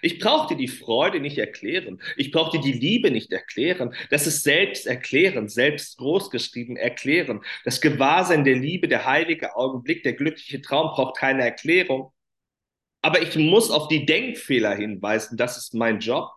Ich 0.00 0.18
brauche 0.18 0.54
dir 0.54 0.56
die 0.56 0.68
Freude 0.68 1.20
nicht 1.20 1.36
erklären. 1.36 2.00
Ich 2.16 2.30
brauche 2.30 2.58
dir 2.58 2.62
die 2.62 2.78
Liebe 2.78 3.10
nicht 3.10 3.32
erklären. 3.32 3.94
Das 4.10 4.26
ist 4.26 4.42
selbst 4.42 4.86
erklären, 4.86 5.48
selbst 5.48 5.98
großgeschrieben 5.98 6.76
erklären. 6.76 7.42
Das 7.64 7.80
Gewahrsein 7.80 8.44
der 8.44 8.56
Liebe, 8.56 8.88
der 8.88 9.04
heilige 9.04 9.56
Augenblick, 9.56 10.02
der 10.04 10.14
glückliche 10.14 10.62
Traum 10.62 10.92
braucht 10.94 11.18
keine 11.18 11.42
Erklärung. 11.42 12.12
Aber 13.04 13.20
ich 13.20 13.36
muss 13.36 13.70
auf 13.70 13.88
die 13.88 14.06
Denkfehler 14.06 14.74
hinweisen. 14.74 15.36
Das 15.36 15.58
ist 15.58 15.74
mein 15.74 16.00
Job. 16.00 16.30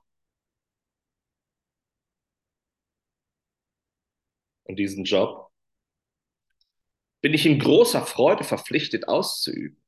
Und 4.66 4.76
diesen 4.76 5.06
Job 5.06 5.50
bin 7.22 7.34
ich 7.34 7.46
in 7.46 7.58
großer 7.58 8.06
Freude 8.06 8.44
verpflichtet 8.44 9.08
auszuüben 9.08 9.82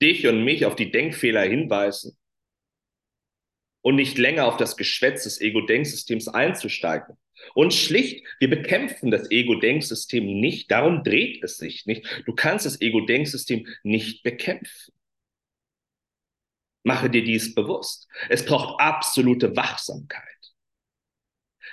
dich 0.00 0.24
und 0.28 0.44
mich 0.44 0.64
auf 0.64 0.76
die 0.76 0.92
Denkfehler 0.92 1.42
hinweisen 1.42 2.16
und 3.80 3.96
nicht 3.96 4.18
länger 4.18 4.46
auf 4.46 4.56
das 4.56 4.76
Geschwätz 4.76 5.24
des 5.24 5.40
Ego-Denksystems 5.40 6.28
einzusteigen. 6.28 7.16
Und 7.54 7.74
schlicht, 7.74 8.24
wir 8.38 8.48
bekämpfen 8.48 9.10
das 9.10 9.28
Ego-Denksystem 9.32 10.24
nicht, 10.24 10.70
darum 10.70 11.02
dreht 11.02 11.42
es 11.42 11.56
sich 11.56 11.86
nicht. 11.86 12.06
Du 12.24 12.36
kannst 12.36 12.66
das 12.66 12.80
Ego-Denksystem 12.80 13.66
nicht 13.82 14.22
bekämpfen. 14.22 14.92
Mache 16.84 17.10
dir 17.10 17.24
dies 17.24 17.54
bewusst. 17.54 18.08
Es 18.28 18.44
braucht 18.44 18.80
absolute 18.80 19.56
Wachsamkeit. 19.56 20.22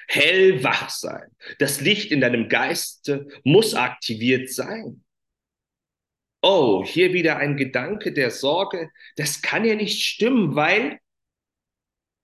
Hellwach 0.07 0.89
sein. 0.89 1.35
Das 1.59 1.81
Licht 1.81 2.11
in 2.11 2.21
deinem 2.21 2.49
Geiste 2.49 3.27
muss 3.43 3.73
aktiviert 3.73 4.51
sein 4.51 5.05
oh, 6.45 6.85
hier 6.85 7.11
wieder 7.13 7.37
ein 7.37 7.57
Gedanke 7.57 8.13
der 8.13 8.29
Sorge, 8.29 8.91
das 9.15 9.41
kann 9.41 9.65
ja 9.65 9.73
nicht 9.73 10.03
stimmen, 10.03 10.55
weil 10.55 10.99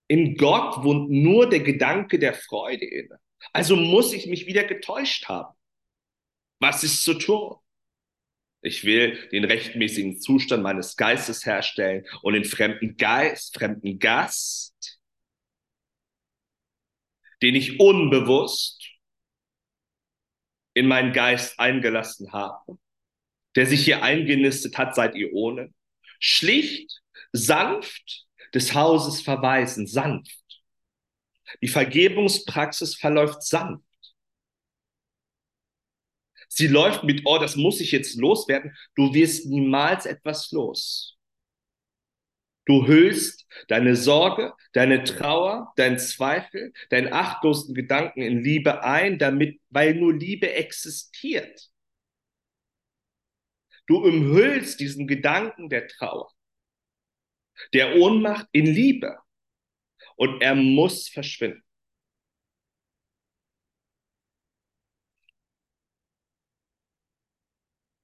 in 0.07 0.35
Gott 0.35 0.83
wohnt 0.83 1.09
nur 1.09 1.49
der 1.49 1.61
Gedanke 1.61 2.19
der 2.19 2.35
Freude 2.35 2.85
inne. 2.85 3.19
Also 3.51 3.75
muss 3.75 4.13
ich 4.13 4.27
mich 4.27 4.45
wieder 4.45 4.63
getäuscht 4.63 5.27
haben. 5.27 5.57
Was 6.59 6.83
ist 6.83 7.01
zu 7.01 7.15
tun? 7.15 7.55
Ich 8.61 8.83
will 8.83 9.27
den 9.29 9.43
rechtmäßigen 9.43 10.19
Zustand 10.19 10.61
meines 10.61 10.95
Geistes 10.95 11.45
herstellen 11.45 12.05
und 12.21 12.33
den 12.33 12.45
fremden 12.45 12.95
Geist, 12.95 13.55
fremden 13.55 13.97
Gast, 13.97 14.99
den 17.41 17.55
ich 17.55 17.79
unbewusst 17.79 18.87
in 20.73 20.87
meinen 20.87 21.11
Geist 21.11 21.59
eingelassen 21.59 22.31
habe, 22.31 22.77
der 23.55 23.65
sich 23.65 23.83
hier 23.83 24.03
eingenistet 24.03 24.77
hat 24.77 24.95
seit 24.95 25.15
Ionen, 25.15 25.73
schlicht, 26.19 27.01
sanft 27.31 28.27
des 28.53 28.75
Hauses 28.75 29.21
verweisen, 29.21 29.87
sanft. 29.87 30.37
Die 31.61 31.67
Vergebungspraxis 31.67 32.95
verläuft 32.95 33.43
sanft. 33.43 33.85
Sie 36.53 36.67
läuft 36.67 37.05
mit, 37.05 37.21
oh, 37.23 37.37
das 37.37 37.55
muss 37.55 37.79
ich 37.79 37.93
jetzt 37.93 38.17
loswerden. 38.19 38.75
Du 38.95 39.13
wirst 39.13 39.45
niemals 39.45 40.05
etwas 40.05 40.51
los. 40.51 41.17
Du 42.65 42.85
hüllst 42.87 43.47
deine 43.69 43.95
Sorge, 43.95 44.53
deine 44.73 45.05
Trauer, 45.05 45.71
dein 45.77 45.97
Zweifel, 45.97 46.73
deinen 46.89 47.13
achtlosen 47.13 47.73
Gedanken 47.73 48.21
in 48.21 48.43
Liebe 48.43 48.83
ein, 48.83 49.17
damit, 49.17 49.61
weil 49.69 49.95
nur 49.95 50.13
Liebe 50.13 50.51
existiert. 50.51 51.69
Du 53.87 54.03
umhüllst 54.03 54.81
diesen 54.81 55.07
Gedanken 55.07 55.69
der 55.69 55.87
Trauer, 55.87 56.31
der 57.73 57.95
Ohnmacht 57.95 58.47
in 58.51 58.65
Liebe. 58.65 59.17
Und 60.17 60.41
er 60.41 60.55
muss 60.55 61.07
verschwinden. 61.07 61.63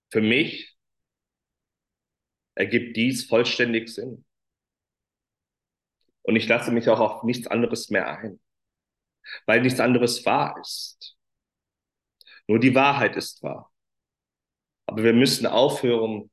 Für 0.10 0.22
mich 0.22 0.78
ergibt 2.56 2.96
dies 2.96 3.26
vollständig 3.26 3.90
Sinn. 3.90 4.26
Und 6.24 6.36
ich 6.36 6.48
lasse 6.48 6.72
mich 6.72 6.90
auch 6.90 7.00
auf 7.00 7.24
nichts 7.24 7.48
anderes 7.48 7.90
mehr 7.90 8.08
ein, 8.20 8.40
weil 9.46 9.62
nichts 9.62 9.80
anderes 9.80 10.26
wahr 10.26 10.58
ist. 10.60 11.16
Nur 12.48 12.60
die 12.60 12.76
Wahrheit 12.76 13.16
ist 13.16 13.44
wahr. 13.44 13.72
Aber 14.86 15.04
wir 15.04 15.14
müssen 15.14 15.46
aufhören, 15.46 16.32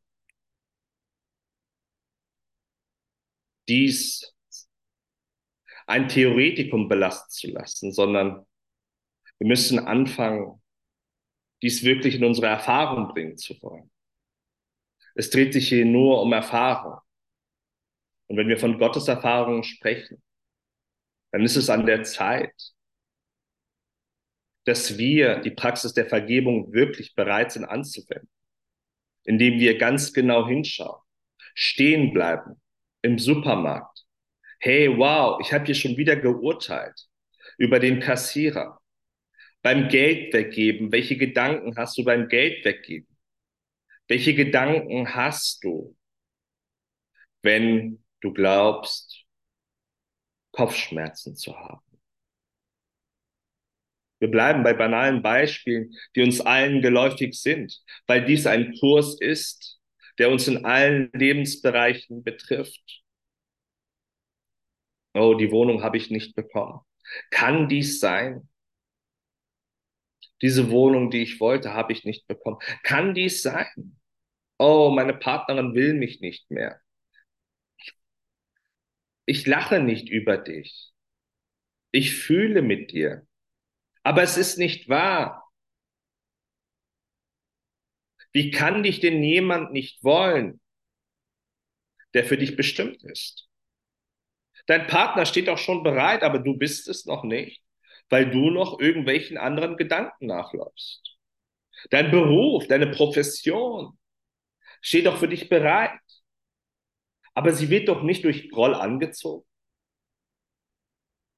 dies 3.68 4.34
ein 5.86 6.08
Theoretikum 6.08 6.88
belasten 6.88 7.30
zu 7.30 7.46
lassen, 7.48 7.92
sondern 7.92 8.46
wir 9.38 9.46
müssen 9.46 9.78
anfangen, 9.78 10.62
dies 11.64 11.82
wirklich 11.82 12.16
in 12.16 12.24
unsere 12.24 12.48
Erfahrung 12.48 13.08
bringen 13.08 13.38
zu 13.38 13.54
wollen. 13.62 13.90
Es 15.14 15.30
dreht 15.30 15.54
sich 15.54 15.68
hier 15.68 15.86
nur 15.86 16.20
um 16.20 16.32
Erfahrung. 16.34 17.00
Und 18.26 18.36
wenn 18.36 18.48
wir 18.48 18.58
von 18.58 18.78
Gottes 18.78 19.08
Erfahrungen 19.08 19.64
sprechen, 19.64 20.22
dann 21.32 21.42
ist 21.42 21.56
es 21.56 21.70
an 21.70 21.86
der 21.86 22.02
Zeit, 22.02 22.52
dass 24.64 24.98
wir 24.98 25.38
die 25.40 25.52
Praxis 25.52 25.94
der 25.94 26.06
Vergebung 26.06 26.70
wirklich 26.74 27.14
bereit 27.14 27.52
sind 27.52 27.64
anzuwenden, 27.64 28.28
indem 29.24 29.58
wir 29.58 29.78
ganz 29.78 30.12
genau 30.12 30.46
hinschauen, 30.46 31.00
stehen 31.54 32.12
bleiben 32.12 32.60
im 33.00 33.18
Supermarkt. 33.18 34.04
Hey, 34.60 34.88
wow, 34.98 35.40
ich 35.40 35.52
habe 35.52 35.64
hier 35.64 35.74
schon 35.74 35.96
wieder 35.96 36.16
geurteilt 36.16 37.08
über 37.56 37.78
den 37.78 38.00
Kassierer. 38.00 38.80
Beim 39.64 39.88
Geld 39.88 40.34
weggeben, 40.34 40.92
welche 40.92 41.16
Gedanken 41.16 41.74
hast 41.78 41.96
du 41.96 42.04
beim 42.04 42.28
Geld 42.28 42.62
weggeben? 42.66 43.08
Welche 44.08 44.34
Gedanken 44.34 45.14
hast 45.14 45.64
du, 45.64 45.96
wenn 47.40 48.04
du 48.20 48.34
glaubst, 48.34 49.24
Kopfschmerzen 50.52 51.34
zu 51.34 51.56
haben? 51.56 51.80
Wir 54.18 54.30
bleiben 54.30 54.64
bei 54.64 54.74
banalen 54.74 55.22
Beispielen, 55.22 55.94
die 56.14 56.20
uns 56.20 56.42
allen 56.42 56.82
geläufig 56.82 57.40
sind, 57.40 57.82
weil 58.06 58.22
dies 58.26 58.46
ein 58.46 58.74
Kurs 58.78 59.18
ist, 59.18 59.80
der 60.18 60.30
uns 60.30 60.46
in 60.46 60.66
allen 60.66 61.10
Lebensbereichen 61.14 62.22
betrifft. 62.22 63.02
Oh, 65.14 65.32
die 65.32 65.50
Wohnung 65.50 65.82
habe 65.82 65.96
ich 65.96 66.10
nicht 66.10 66.36
bekommen. 66.36 66.80
Kann 67.30 67.66
dies 67.66 67.98
sein? 67.98 68.46
Diese 70.42 70.70
Wohnung, 70.70 71.10
die 71.10 71.22
ich 71.22 71.40
wollte, 71.40 71.74
habe 71.74 71.92
ich 71.92 72.04
nicht 72.04 72.26
bekommen. 72.26 72.58
Kann 72.82 73.14
dies 73.14 73.42
sein? 73.42 73.98
Oh, 74.58 74.92
meine 74.94 75.14
Partnerin 75.14 75.74
will 75.74 75.94
mich 75.94 76.20
nicht 76.20 76.50
mehr. 76.50 76.80
Ich 79.26 79.46
lache 79.46 79.80
nicht 79.80 80.08
über 80.08 80.36
dich. 80.36 80.92
Ich 81.92 82.14
fühle 82.14 82.62
mit 82.62 82.92
dir. 82.92 83.26
Aber 84.02 84.22
es 84.22 84.36
ist 84.36 84.58
nicht 84.58 84.88
wahr. 84.88 85.50
Wie 88.32 88.50
kann 88.50 88.82
dich 88.82 89.00
denn 89.00 89.22
jemand 89.22 89.72
nicht 89.72 90.02
wollen, 90.04 90.60
der 92.12 92.24
für 92.24 92.36
dich 92.36 92.56
bestimmt 92.56 93.02
ist? 93.04 93.48
Dein 94.66 94.86
Partner 94.86 95.24
steht 95.26 95.48
auch 95.48 95.58
schon 95.58 95.82
bereit, 95.82 96.22
aber 96.22 96.38
du 96.38 96.56
bist 96.56 96.88
es 96.88 97.06
noch 97.06 97.24
nicht, 97.24 97.63
weil 98.14 98.30
du 98.30 98.48
noch 98.48 98.78
irgendwelchen 98.78 99.38
anderen 99.38 99.76
Gedanken 99.76 100.26
nachläufst. 100.26 101.18
Dein 101.90 102.12
Beruf, 102.12 102.68
deine 102.68 102.86
Profession 102.92 103.98
steht 104.80 105.06
doch 105.06 105.18
für 105.18 105.26
dich 105.26 105.48
bereit. 105.48 105.98
Aber 107.34 107.52
sie 107.52 107.70
wird 107.70 107.88
doch 107.88 108.04
nicht 108.04 108.22
durch 108.22 108.52
Groll 108.52 108.72
angezogen. 108.76 109.44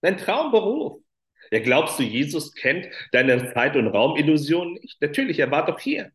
Dein 0.02 0.18
Traumberuf. 0.18 1.02
Ja, 1.50 1.60
glaubst 1.60 1.98
du, 1.98 2.02
Jesus 2.02 2.52
kennt 2.52 2.86
deine 3.12 3.54
Zeit- 3.54 3.76
und 3.76 3.86
Raumillusion 3.88 4.74
nicht? 4.74 5.00
Natürlich, 5.00 5.38
er 5.38 5.50
war 5.50 5.64
doch 5.64 5.80
hier. 5.80 6.12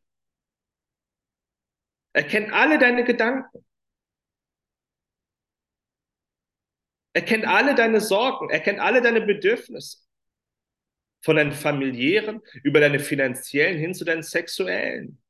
Er 2.13 2.23
kennt 2.23 2.53
alle 2.53 2.77
deine 2.77 3.03
Gedanken. 3.03 3.65
Er 7.13 7.23
kennt 7.23 7.45
alle 7.47 7.73
deine 7.73 7.99
Sorgen. 7.99 8.51
Er 8.51 8.59
kennt 8.59 8.79
alle 8.79 9.01
deine 9.01 9.21
Bedürfnisse. 9.21 10.10
Von 11.21 11.35
deinen 11.35 11.51
familiären 11.51 12.41
über 12.63 12.79
deine 12.79 12.99
finanziellen 12.99 13.79
hin 13.79 13.93
zu 13.93 14.05
deinen 14.05 14.23
sexuellen. 14.23 15.21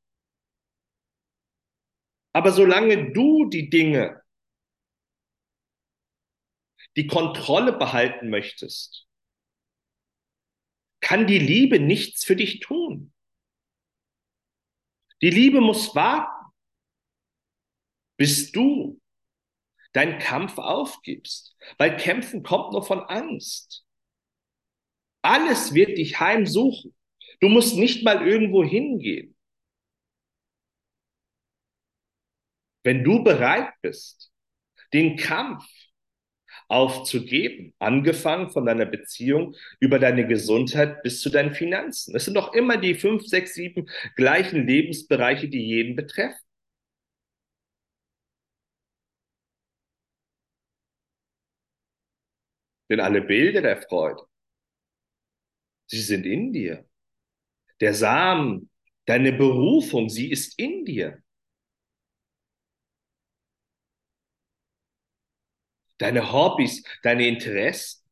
Aber 2.33 2.51
solange 2.51 3.11
du 3.11 3.49
die 3.49 3.69
Dinge, 3.69 4.21
die 6.95 7.07
Kontrolle 7.07 7.73
behalten 7.73 8.29
möchtest, 8.29 9.07
kann 11.01 11.27
die 11.27 11.39
Liebe 11.39 11.79
nichts 11.79 12.23
für 12.23 12.35
dich 12.35 12.59
tun. 12.59 13.13
Die 15.21 15.29
Liebe 15.29 15.61
muss 15.61 15.93
warten, 15.95 16.53
bis 18.17 18.51
du 18.51 19.01
deinen 19.93 20.19
Kampf 20.19 20.57
aufgibst, 20.57 21.55
weil 21.77 21.97
Kämpfen 21.97 22.43
kommt 22.43 22.71
nur 22.71 22.83
von 22.83 23.01
Angst. 23.01 23.85
Alles 25.23 25.73
wird 25.73 25.97
dich 25.97 26.19
heimsuchen. 26.19 26.93
Du 27.39 27.49
musst 27.49 27.75
nicht 27.77 28.03
mal 28.03 28.27
irgendwo 28.27 28.63
hingehen. 28.63 29.35
Wenn 32.83 33.03
du 33.03 33.23
bereit 33.23 33.73
bist, 33.81 34.31
den 34.93 35.15
Kampf 35.17 35.65
aufzugeben, 36.67 37.73
angefangen 37.79 38.49
von 38.49 38.65
deiner 38.65 38.85
Beziehung 38.85 39.55
über 39.79 39.99
deine 39.99 40.25
Gesundheit 40.27 41.03
bis 41.03 41.21
zu 41.21 41.29
deinen 41.29 41.53
Finanzen. 41.53 42.15
Es 42.15 42.25
sind 42.25 42.35
doch 42.35 42.53
immer 42.53 42.77
die 42.77 42.95
fünf, 42.95 43.25
sechs, 43.27 43.53
sieben 43.53 43.89
gleichen 44.15 44.65
Lebensbereiche, 44.65 45.49
die 45.49 45.61
jeden 45.65 45.95
betreffen. 45.95 46.39
Denn 52.91 52.99
alle 52.99 53.21
Bilder 53.21 53.61
der 53.63 53.81
Freude, 53.81 54.21
sie 55.91 56.01
sind 56.01 56.25
in 56.25 56.51
dir. 56.51 56.85
Der 57.79 57.93
Samen, 57.93 58.69
deine 59.05 59.33
Berufung, 59.33 60.09
sie 60.09 60.31
ist 60.31 60.57
in 60.57 60.85
dir. 60.85 61.21
deine 66.01 66.31
Hobbys, 66.31 66.83
deine 67.03 67.27
Interessen. 67.27 68.03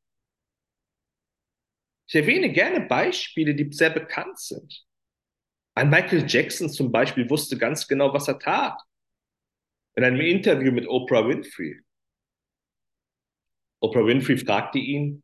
Ich 2.07 2.15
erwähne 2.15 2.51
gerne 2.51 2.81
Beispiele, 2.81 3.55
die 3.55 3.71
sehr 3.71 3.89
bekannt 3.89 4.39
sind. 4.39 4.85
Ein 5.75 5.89
Michael 5.89 6.25
Jackson 6.27 6.69
zum 6.69 6.91
Beispiel 6.91 7.29
wusste 7.29 7.57
ganz 7.57 7.87
genau, 7.87 8.13
was 8.13 8.27
er 8.27 8.39
tat. 8.39 8.79
In 9.95 10.03
einem 10.03 10.21
Interview 10.21 10.71
mit 10.71 10.87
Oprah 10.87 11.27
Winfrey. 11.27 11.81
Oprah 13.81 14.05
Winfrey 14.05 14.37
fragte 14.37 14.79
ihn, 14.79 15.23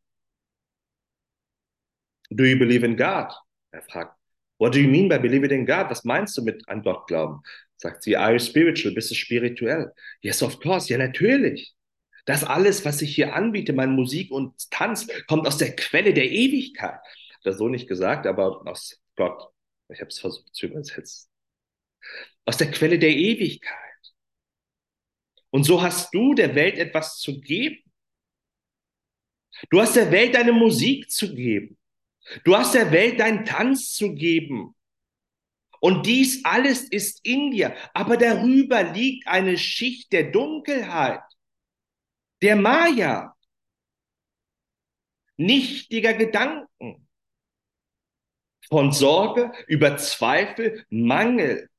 Do 2.29 2.43
you 2.43 2.57
believe 2.57 2.85
in 2.85 2.95
God? 2.95 3.31
Er 3.71 3.81
fragt, 3.81 4.15
What 4.57 4.73
do 4.73 4.79
you 4.79 4.87
mean 4.87 5.09
by 5.09 5.17
believing 5.17 5.51
in 5.51 5.65
God? 5.65 5.89
Was 5.89 6.03
meinst 6.05 6.37
du 6.37 6.41
mit 6.41 6.67
an 6.67 6.81
Gott 6.81 7.07
glauben? 7.07 7.41
Sagt 7.77 8.03
sie, 8.03 8.15
Are 8.15 8.33
you 8.33 8.39
spiritual? 8.39 8.93
Bist 8.93 9.11
du 9.11 9.15
spirituell? 9.15 9.93
Yes, 10.21 10.41
of 10.41 10.59
course. 10.59 10.89
Ja, 10.91 10.97
natürlich. 10.97 11.75
Das 12.25 12.43
alles, 12.43 12.85
was 12.85 13.01
ich 13.01 13.13
hier 13.13 13.35
anbiete, 13.35 13.73
meine 13.73 13.91
Musik 13.91 14.31
und 14.31 14.69
Tanz, 14.71 15.07
kommt 15.27 15.45
aus 15.45 15.57
der 15.57 15.75
Quelle 15.75 16.13
der 16.13 16.31
Ewigkeit. 16.31 16.93
Hat 16.93 17.45
er 17.45 17.53
so 17.53 17.67
nicht 17.67 17.87
gesagt, 17.87 18.25
aber 18.25 18.65
aus 18.65 18.99
Gott. 19.15 19.51
Ich 19.89 19.99
habe 19.99 20.09
es 20.09 20.19
versucht 20.19 20.55
zu 20.55 20.65
übersetzen. 20.65 21.29
Aus 22.45 22.57
der 22.57 22.71
Quelle 22.71 22.97
der 22.97 23.11
Ewigkeit. 23.11 23.75
Und 25.51 25.63
so 25.63 25.81
hast 25.81 26.13
du 26.13 26.33
der 26.33 26.55
Welt 26.55 26.77
etwas 26.77 27.19
zu 27.19 27.39
geben. 27.39 27.83
Du 29.69 29.79
hast 29.79 29.95
der 29.95 30.11
Welt 30.11 30.35
deine 30.35 30.51
Musik 30.51 31.09
zu 31.09 31.33
geben. 31.33 31.77
Du 32.43 32.55
hast 32.55 32.73
der 32.73 32.91
Welt 32.91 33.19
deinen 33.19 33.45
Tanz 33.45 33.93
zu 33.93 34.13
geben. 34.13 34.75
Und 35.79 36.05
dies 36.05 36.43
alles 36.45 36.81
ist 36.83 37.23
in 37.25 37.51
dir. 37.51 37.75
Aber 37.93 38.17
darüber 38.17 38.81
liegt 38.83 39.27
eine 39.27 39.57
Schicht 39.57 40.11
der 40.11 40.31
Dunkelheit 40.31 41.21
der 42.41 42.55
Maya, 42.55 43.35
nichtiger 45.37 46.13
Gedanken, 46.13 47.07
von 48.67 48.91
Sorge 48.91 49.51
über 49.67 49.97
Zweifel, 49.97 50.85
Mangel 50.89 51.69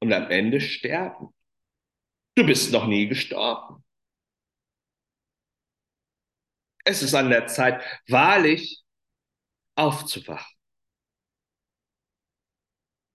und 0.00 0.12
am 0.12 0.30
Ende 0.30 0.60
sterben. 0.60 1.34
Du 2.34 2.46
bist 2.46 2.72
noch 2.72 2.86
nie 2.86 3.08
gestorben. 3.08 3.84
Es 6.84 7.02
ist 7.02 7.14
an 7.14 7.30
der 7.30 7.46
Zeit, 7.46 7.82
wahrlich 8.08 8.79
aufzuwachen 9.76 10.56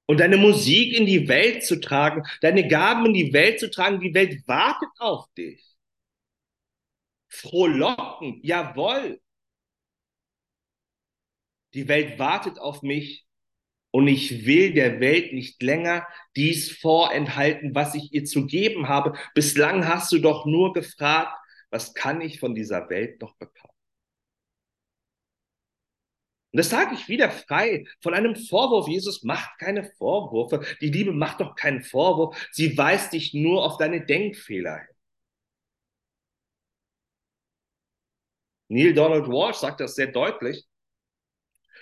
und 0.08 0.20
deine 0.20 0.38
Musik 0.38 0.94
in 0.94 1.06
die 1.06 1.28
Welt 1.28 1.64
zu 1.64 1.80
tragen, 1.80 2.24
deine 2.42 2.68
Gaben 2.68 3.08
in 3.08 3.14
die 3.14 3.34
Welt 3.34 3.60
zu 3.60 3.70
tragen. 3.70 4.00
Die 4.00 4.14
Welt 4.14 4.48
wartet 4.48 4.90
auf 5.00 5.28
dich 5.34 5.64
frohlocken. 7.30 8.40
Jawohl. 8.44 9.20
Die 11.74 11.88
Welt 11.88 12.18
wartet 12.20 12.60
auf 12.60 12.82
mich 12.82 13.26
und 13.92 14.08
ich 14.08 14.46
will 14.46 14.74
der 14.74 15.00
Welt 15.00 15.34
nicht 15.34 15.62
länger 15.62 16.08
dies 16.36 16.72
vorenthalten, 16.72 17.76
was 17.76 17.96
ich 17.96 18.14
ihr 18.14 18.26
zu 18.26 18.46
geben 18.46 18.88
habe. 18.88 19.18
Bislang 19.34 19.88
hast 19.88 20.12
du 20.12 20.20
doch 20.20 20.46
nur 20.46 20.74
gefragt, 20.74 21.36
was 21.70 21.94
kann 21.94 22.22
ich 22.22 22.40
von 22.40 22.56
dieser 22.56 22.90
Welt 22.90 23.22
noch 23.22 23.36
bekommen? 23.36 23.75
Und 26.56 26.60
das 26.60 26.70
sage 26.70 26.96
ich 26.96 27.10
wieder 27.10 27.30
frei 27.30 27.84
von 28.02 28.14
einem 28.14 28.34
Vorwurf. 28.34 28.88
Jesus 28.88 29.24
macht 29.24 29.60
keine 29.60 29.84
Vorwürfe. 29.98 30.66
Die 30.80 30.90
Liebe 30.90 31.12
macht 31.12 31.42
doch 31.42 31.54
keinen 31.54 31.84
Vorwurf. 31.84 32.48
Sie 32.54 32.78
weist 32.78 33.12
dich 33.12 33.34
nur 33.34 33.66
auf 33.66 33.78
deine 33.78 34.06
Denkfehler 34.06 34.78
hin. 34.78 34.96
Neil 38.70 38.94
Donald 38.94 39.28
Walsh 39.28 39.58
sagt 39.58 39.82
das 39.82 39.96
sehr 39.96 40.08
deutlich. 40.08 40.66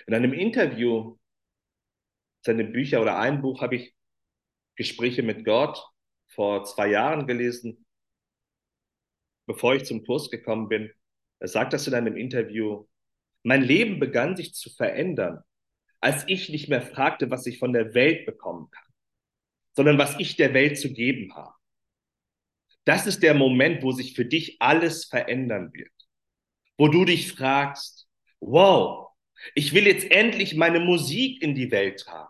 In 0.07 0.15
einem 0.15 0.33
Interview, 0.33 1.19
seine 2.41 2.63
Bücher 2.63 2.99
oder 2.99 3.19
ein 3.19 3.43
Buch 3.43 3.62
habe 3.62 3.75
ich 3.75 3.93
Gespräche 4.75 5.21
mit 5.21 5.45
Gott 5.45 5.88
vor 6.29 6.63
zwei 6.63 6.88
Jahren 6.88 7.27
gelesen, 7.27 7.86
bevor 9.45 9.75
ich 9.75 9.86
zum 9.86 10.03
Kurs 10.03 10.31
gekommen 10.31 10.67
bin. 10.67 10.91
Er 11.38 11.47
sagt 11.47 11.73
das 11.73 11.86
in 11.86 11.93
einem 11.93 12.17
Interview. 12.17 12.88
Mein 13.43 13.62
Leben 13.62 13.99
begann 13.99 14.36
sich 14.36 14.53
zu 14.53 14.69
verändern, 14.69 15.43
als 15.99 16.23
ich 16.27 16.49
nicht 16.49 16.69
mehr 16.69 16.82
fragte, 16.82 17.29
was 17.29 17.45
ich 17.45 17.60
von 17.60 17.73
der 17.73 17.93
Welt 17.93 18.25
bekommen 18.25 18.69
kann, 18.71 18.93
sondern 19.75 19.97
was 19.97 20.19
ich 20.19 20.36
der 20.36 20.53
Welt 20.53 20.77
zu 20.77 20.91
geben 20.91 21.36
habe. 21.36 21.53
Das 22.86 23.08
ist 23.08 23.23
der 23.23 23.34
Moment, 23.34 23.84
wo 23.84 23.91
sich 23.91 24.13
für 24.13 24.25
dich 24.25 24.58
alles 24.60 25.06
verändern 25.06 25.71
wird. 25.73 25.91
Wo 26.77 26.88
du 26.88 27.06
dich 27.06 27.32
fragst, 27.32 28.08
wow, 28.39 29.10
ich 29.56 29.73
will 29.73 29.88
jetzt 29.88 30.10
endlich 30.12 30.56
meine 30.56 30.79
Musik 30.79 31.41
in 31.41 31.56
die 31.56 31.71
Welt 31.71 31.99
tragen. 31.99 32.29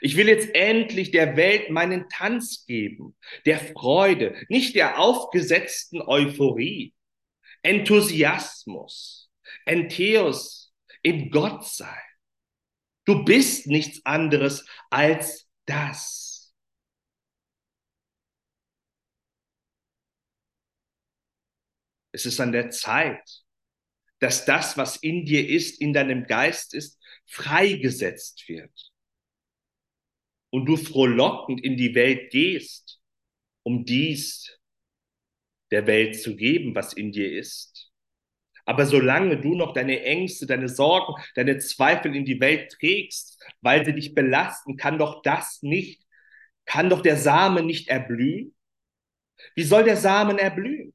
Ich 0.00 0.16
will 0.16 0.28
jetzt 0.28 0.54
endlich 0.54 1.10
der 1.10 1.36
Welt 1.36 1.70
meinen 1.70 2.08
Tanz 2.08 2.66
geben, 2.66 3.16
der 3.46 3.58
Freude, 3.58 4.36
nicht 4.48 4.74
der 4.74 4.98
aufgesetzten 4.98 6.02
Euphorie, 6.02 6.94
Enthusiasmus, 7.62 9.29
Entheos, 9.64 10.72
in 11.02 11.30
Gott 11.30 11.66
sein. 11.66 12.02
Du 13.04 13.24
bist 13.24 13.66
nichts 13.66 14.04
anderes 14.04 14.66
als 14.90 15.48
das. 15.66 16.54
Es 22.12 22.26
ist 22.26 22.40
an 22.40 22.52
der 22.52 22.70
Zeit, 22.70 23.44
dass 24.18 24.44
das, 24.44 24.76
was 24.76 24.96
in 24.96 25.24
dir 25.24 25.48
ist, 25.48 25.80
in 25.80 25.92
deinem 25.92 26.26
Geist 26.26 26.74
ist, 26.74 27.00
freigesetzt 27.26 28.48
wird 28.48 28.92
und 30.50 30.66
du 30.66 30.76
frohlockend 30.76 31.62
in 31.64 31.76
die 31.76 31.94
Welt 31.94 32.30
gehst, 32.30 33.00
um 33.62 33.84
dies 33.84 34.58
der 35.70 35.86
Welt 35.86 36.20
zu 36.20 36.36
geben, 36.36 36.74
was 36.74 36.92
in 36.92 37.12
dir 37.12 37.32
ist. 37.32 37.89
Aber 38.70 38.86
solange 38.86 39.36
du 39.40 39.56
noch 39.56 39.72
deine 39.72 40.00
Ängste, 40.04 40.46
deine 40.46 40.68
Sorgen, 40.68 41.20
deine 41.34 41.58
Zweifel 41.58 42.14
in 42.14 42.24
die 42.24 42.38
Welt 42.38 42.70
trägst, 42.70 43.42
weil 43.62 43.84
sie 43.84 43.92
dich 43.92 44.14
belasten, 44.14 44.76
kann 44.76 44.96
doch 44.96 45.22
das 45.22 45.60
nicht, 45.62 46.06
kann 46.66 46.88
doch 46.88 47.02
der 47.02 47.16
Samen 47.16 47.66
nicht 47.66 47.88
erblühen? 47.88 48.54
Wie 49.56 49.64
soll 49.64 49.82
der 49.82 49.96
Samen 49.96 50.38
erblühen? 50.38 50.94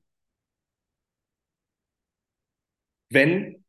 Wenn 3.10 3.66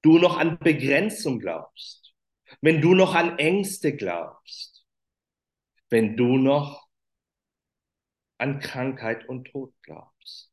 du 0.00 0.18
noch 0.18 0.38
an 0.38 0.58
Begrenzung 0.58 1.40
glaubst, 1.40 2.14
wenn 2.62 2.80
du 2.80 2.94
noch 2.94 3.14
an 3.14 3.38
Ängste 3.38 3.94
glaubst, 3.94 4.86
wenn 5.90 6.16
du 6.16 6.38
noch 6.38 6.88
an 8.38 8.60
Krankheit 8.60 9.28
und 9.28 9.44
Tod 9.44 9.74
glaubst. 9.82 10.49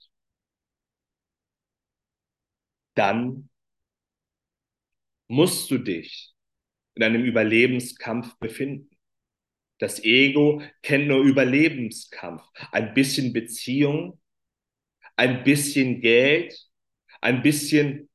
Dann 2.97 3.49
musst 5.27 5.69
du 5.71 5.77
dich 5.77 6.33
in 6.95 7.03
einem 7.03 7.23
Überlebenskampf 7.25 8.38
befinden. 8.39 8.89
Das 9.79 10.03
Ego 10.03 10.62
kennt 10.83 11.07
nur 11.07 11.21
Überlebenskampf. 11.23 12.43
Ein 12.71 12.93
bisschen 12.93 13.33
Beziehung, 13.33 14.19
ein 15.15 15.43
bisschen 15.43 16.01
Geld, 16.01 16.55
ein 17.21 17.41
bisschen 17.43 18.10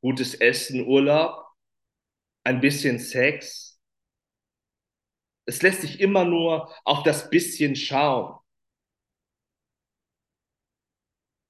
gutes 0.00 0.34
Essen, 0.34 0.86
Urlaub, 0.86 1.44
ein 2.44 2.60
bisschen 2.60 2.98
Sex, 2.98 3.78
es 5.44 5.62
lässt 5.62 5.80
sich 5.82 6.00
immer 6.00 6.24
nur 6.24 6.72
auf 6.84 7.02
das 7.02 7.30
bisschen 7.30 7.74
schauen. 7.76 8.38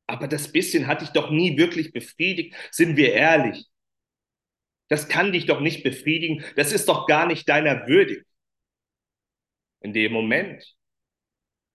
Aber 0.07 0.29
das 0.29 0.53
bisschen 0.53 0.87
hat 0.87 1.03
dich 1.03 1.11
doch 1.11 1.31
nie 1.31 1.57
wirklich 1.57 1.93
befriedigt, 1.93 2.55
sind 2.71 2.97
wir 2.97 3.13
ehrlich. 3.13 3.67
Das 4.89 5.09
kann 5.09 5.33
dich 5.33 5.47
doch 5.47 5.61
nicht 5.61 5.83
befriedigen, 5.83 6.45
das 6.55 6.73
ist 6.73 6.89
doch 6.89 7.07
gar 7.07 7.27
nicht 7.27 7.49
deiner 7.49 7.89
würdig. 7.89 8.25
In 9.81 9.93
dem 9.93 10.13
Moment, 10.13 10.77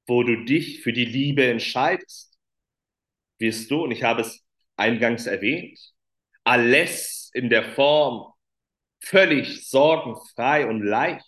wo 0.07 0.23
du 0.23 0.45
dich 0.45 0.81
für 0.81 0.93
die 0.93 1.05
Liebe 1.05 1.45
entscheidest, 1.45 2.37
wirst 3.37 3.69
du, 3.69 3.83
und 3.83 3.91
ich 3.91 4.03
habe 4.03 4.21
es 4.21 4.45
eingangs 4.77 5.25
erwähnt, 5.25 5.79
alles 6.43 7.31
in 7.33 7.49
der 7.49 7.63
Form 7.73 8.33
völlig 8.99 9.67
sorgenfrei 9.67 10.67
und 10.67 10.81
leicht 10.81 11.25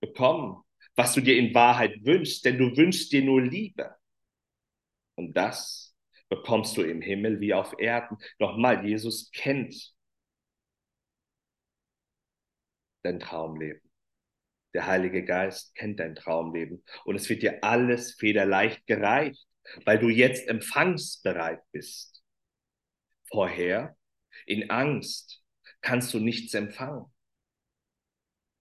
bekommen, 0.00 0.62
was 0.94 1.14
du 1.14 1.20
dir 1.20 1.36
in 1.36 1.54
Wahrheit 1.54 2.04
wünschst, 2.04 2.44
denn 2.44 2.58
du 2.58 2.76
wünschst 2.76 3.12
dir 3.12 3.22
nur 3.22 3.42
Liebe. 3.42 3.94
Und 5.16 5.36
das 5.36 5.87
bekommst 6.28 6.76
du 6.76 6.82
im 6.82 7.00
Himmel 7.00 7.40
wie 7.40 7.54
auf 7.54 7.74
Erden. 7.78 8.18
Nochmal, 8.38 8.86
Jesus 8.86 9.30
kennt 9.32 9.94
dein 13.02 13.20
Traumleben. 13.20 13.82
Der 14.74 14.86
Heilige 14.86 15.24
Geist 15.24 15.74
kennt 15.74 15.98
dein 15.98 16.14
Traumleben. 16.14 16.84
Und 17.04 17.16
es 17.16 17.28
wird 17.28 17.42
dir 17.42 17.64
alles 17.64 18.14
federleicht 18.14 18.86
gereicht, 18.86 19.46
weil 19.84 19.98
du 19.98 20.08
jetzt 20.08 20.46
empfangsbereit 20.46 21.62
bist. 21.72 22.22
Vorher, 23.30 23.96
in 24.46 24.70
Angst, 24.70 25.42
kannst 25.80 26.12
du 26.14 26.18
nichts 26.18 26.54
empfangen. 26.54 27.06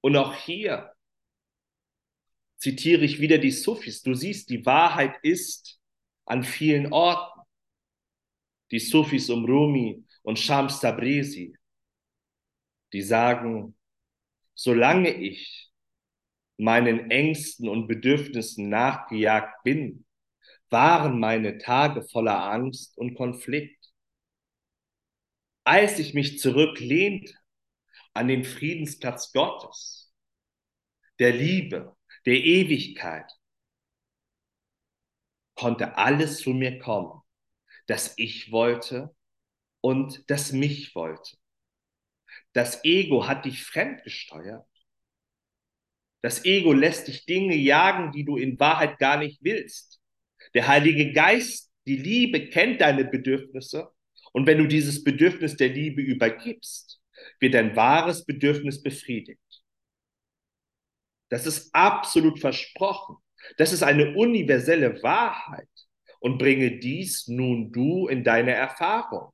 Und 0.01 0.15
auch 0.15 0.33
hier 0.33 0.93
zitiere 2.57 3.03
ich 3.03 3.19
wieder 3.19 3.37
die 3.37 3.51
Sufis. 3.51 4.01
Du 4.01 4.13
siehst, 4.13 4.49
die 4.49 4.65
Wahrheit 4.65 5.15
ist 5.21 5.79
an 6.25 6.43
vielen 6.43 6.91
Orten. 6.91 7.36
Die 8.71 8.79
Sufis 8.79 9.29
um 9.29 9.45
Rumi 9.45 10.03
und 10.23 10.39
Shams 10.39 10.79
Tabrizi, 10.79 11.55
die 12.93 13.01
sagen, 13.01 13.77
solange 14.53 15.09
ich 15.13 15.71
meinen 16.57 17.11
Ängsten 17.11 17.69
und 17.69 17.87
Bedürfnissen 17.87 18.69
nachgejagt 18.69 19.63
bin, 19.63 20.05
waren 20.69 21.19
meine 21.19 21.57
Tage 21.59 22.01
voller 22.03 22.43
Angst 22.43 22.97
und 22.97 23.15
Konflikt. 23.15 23.77
Als 25.63 25.99
ich 25.99 26.13
mich 26.13 26.39
zurücklehnte 26.39 27.33
an 28.13 28.27
den 28.27 28.43
Friedensplatz 28.43 29.31
Gottes, 29.31 30.13
der 31.19 31.33
Liebe, 31.33 31.95
der 32.25 32.35
Ewigkeit, 32.35 33.31
konnte 35.55 35.97
alles 35.97 36.39
zu 36.39 36.51
mir 36.51 36.79
kommen, 36.79 37.21
das 37.87 38.13
ich 38.17 38.51
wollte 38.51 39.15
und 39.81 40.29
das 40.29 40.51
mich 40.51 40.93
wollte. 40.95 41.37
Das 42.53 42.83
Ego 42.83 43.27
hat 43.27 43.45
dich 43.45 43.63
fremdgesteuert. 43.63 44.65
Das 46.21 46.43
Ego 46.45 46.73
lässt 46.73 47.07
dich 47.07 47.25
Dinge 47.25 47.55
jagen, 47.55 48.11
die 48.11 48.25
du 48.25 48.37
in 48.37 48.59
Wahrheit 48.59 48.99
gar 48.99 49.17
nicht 49.17 49.39
willst. 49.43 50.01
Der 50.53 50.67
Heilige 50.67 51.13
Geist, 51.13 51.71
die 51.85 51.97
Liebe, 51.97 52.49
kennt 52.49 52.81
deine 52.81 53.05
Bedürfnisse. 53.05 53.89
Und 54.33 54.45
wenn 54.45 54.57
du 54.57 54.67
dieses 54.67 55.03
Bedürfnis 55.03 55.55
der 55.55 55.69
Liebe 55.69 56.01
übergibst, 56.01 56.99
wird 57.39 57.53
dein 57.53 57.75
wahres 57.75 58.25
Bedürfnis 58.25 58.81
befriedigt. 58.81 59.39
Das 61.29 61.45
ist 61.45 61.73
absolut 61.73 62.39
versprochen. 62.39 63.17
Das 63.57 63.71
ist 63.73 63.83
eine 63.83 64.15
universelle 64.15 65.01
Wahrheit. 65.03 65.69
Und 66.19 66.37
bringe 66.37 66.79
dies 66.79 67.27
nun 67.27 67.71
du 67.71 68.07
in 68.07 68.23
deine 68.23 68.53
Erfahrung, 68.53 69.33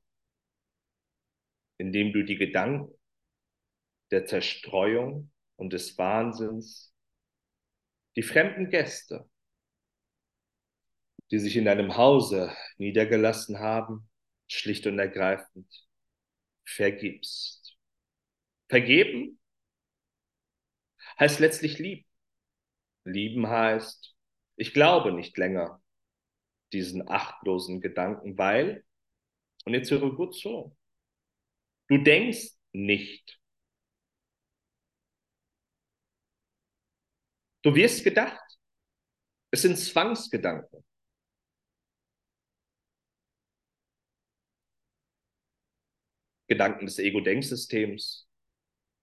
indem 1.77 2.13
du 2.13 2.23
die 2.23 2.37
Gedanken 2.37 2.93
der 4.11 4.25
Zerstreuung 4.25 5.31
und 5.55 5.73
des 5.73 5.97
Wahnsinns, 5.97 6.93
die 8.15 8.21
fremden 8.21 8.69
Gäste, 8.69 9.29
die 11.31 11.39
sich 11.39 11.55
in 11.55 11.65
deinem 11.65 11.97
Hause 11.97 12.55
niedergelassen 12.77 13.59
haben, 13.59 14.09
schlicht 14.47 14.85
und 14.85 14.99
ergreifend 14.99 15.67
vergibst. 16.65 17.75
Vergeben 18.69 19.39
heißt 21.19 21.39
letztlich 21.39 21.79
lieben. 21.79 22.05
Lieben 23.05 23.47
heißt, 23.47 24.15
ich 24.55 24.73
glaube 24.73 25.11
nicht 25.11 25.37
länger 25.37 25.82
diesen 26.73 27.07
achtlosen 27.09 27.81
Gedanken, 27.81 28.37
weil, 28.37 28.83
und 29.65 29.73
jetzt 29.73 29.91
höre 29.91 30.15
gut 30.15 30.35
zu, 30.35 30.75
du 31.87 31.97
denkst 31.97 32.57
nicht. 32.73 33.39
Du 37.63 37.73
wirst 37.75 38.03
gedacht. 38.03 38.39
Es 39.51 39.61
sind 39.61 39.77
Zwangsgedanken. 39.77 40.83
Gedanken 46.47 46.85
des 46.85 46.99
Ego-Denksystems, 46.99 48.27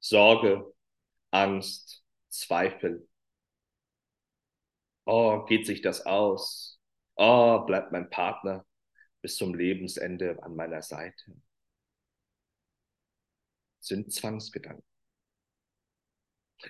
Sorge, 0.01 0.73
Angst, 1.33 2.05
Zweifel. 2.31 3.09
Oh, 5.07 5.45
geht 5.47 5.67
sich 5.67 5.83
das 5.83 6.07
aus? 6.07 6.80
Oh, 7.23 7.67
bleibt 7.67 7.93
mein 7.93 8.09
Partner 8.09 8.65
bis 9.21 9.37
zum 9.37 9.55
Lebensende 9.55 10.43
an 10.43 10.57
meiner 10.57 10.81
Seite? 10.81 11.37
Sind 13.79 14.11
Zwangsgedanken, 14.11 14.83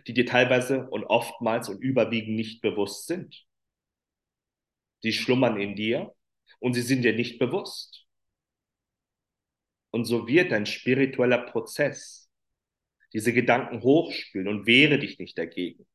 die 0.08 0.12
dir 0.12 0.26
teilweise 0.26 0.90
und 0.90 1.04
oftmals 1.04 1.68
und 1.68 1.80
überwiegend 1.80 2.34
nicht 2.34 2.62
bewusst 2.62 3.06
sind. 3.06 3.46
Die 5.04 5.12
schlummern 5.12 5.60
in 5.60 5.76
dir 5.76 6.16
und 6.58 6.74
sie 6.74 6.82
sind 6.82 7.02
dir 7.02 7.14
nicht 7.14 7.38
bewusst. 7.38 8.08
Und 9.92 10.04
so 10.04 10.26
wird 10.26 10.50
dein 10.50 10.66
spiritueller 10.66 11.46
Prozess 11.46 12.28
diese 13.12 13.32
Gedanken 13.32 13.82
hochspülen 13.82 14.48
und 14.48 14.66
wehre 14.66 14.98
dich 14.98 15.20
nicht 15.20 15.38
dagegen. 15.38 15.86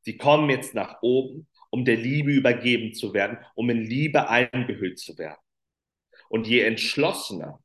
Sie 0.00 0.16
kommen 0.16 0.48
jetzt 0.48 0.72
nach 0.72 1.02
oben, 1.02 1.48
um 1.74 1.84
der 1.84 1.96
Liebe 1.96 2.30
übergeben 2.30 2.94
zu 2.94 3.14
werden, 3.14 3.36
um 3.56 3.68
in 3.68 3.80
Liebe 3.80 4.28
eingehüllt 4.28 4.96
zu 5.00 5.18
werden. 5.18 5.40
Und 6.28 6.46
je 6.46 6.60
entschlossener 6.60 7.60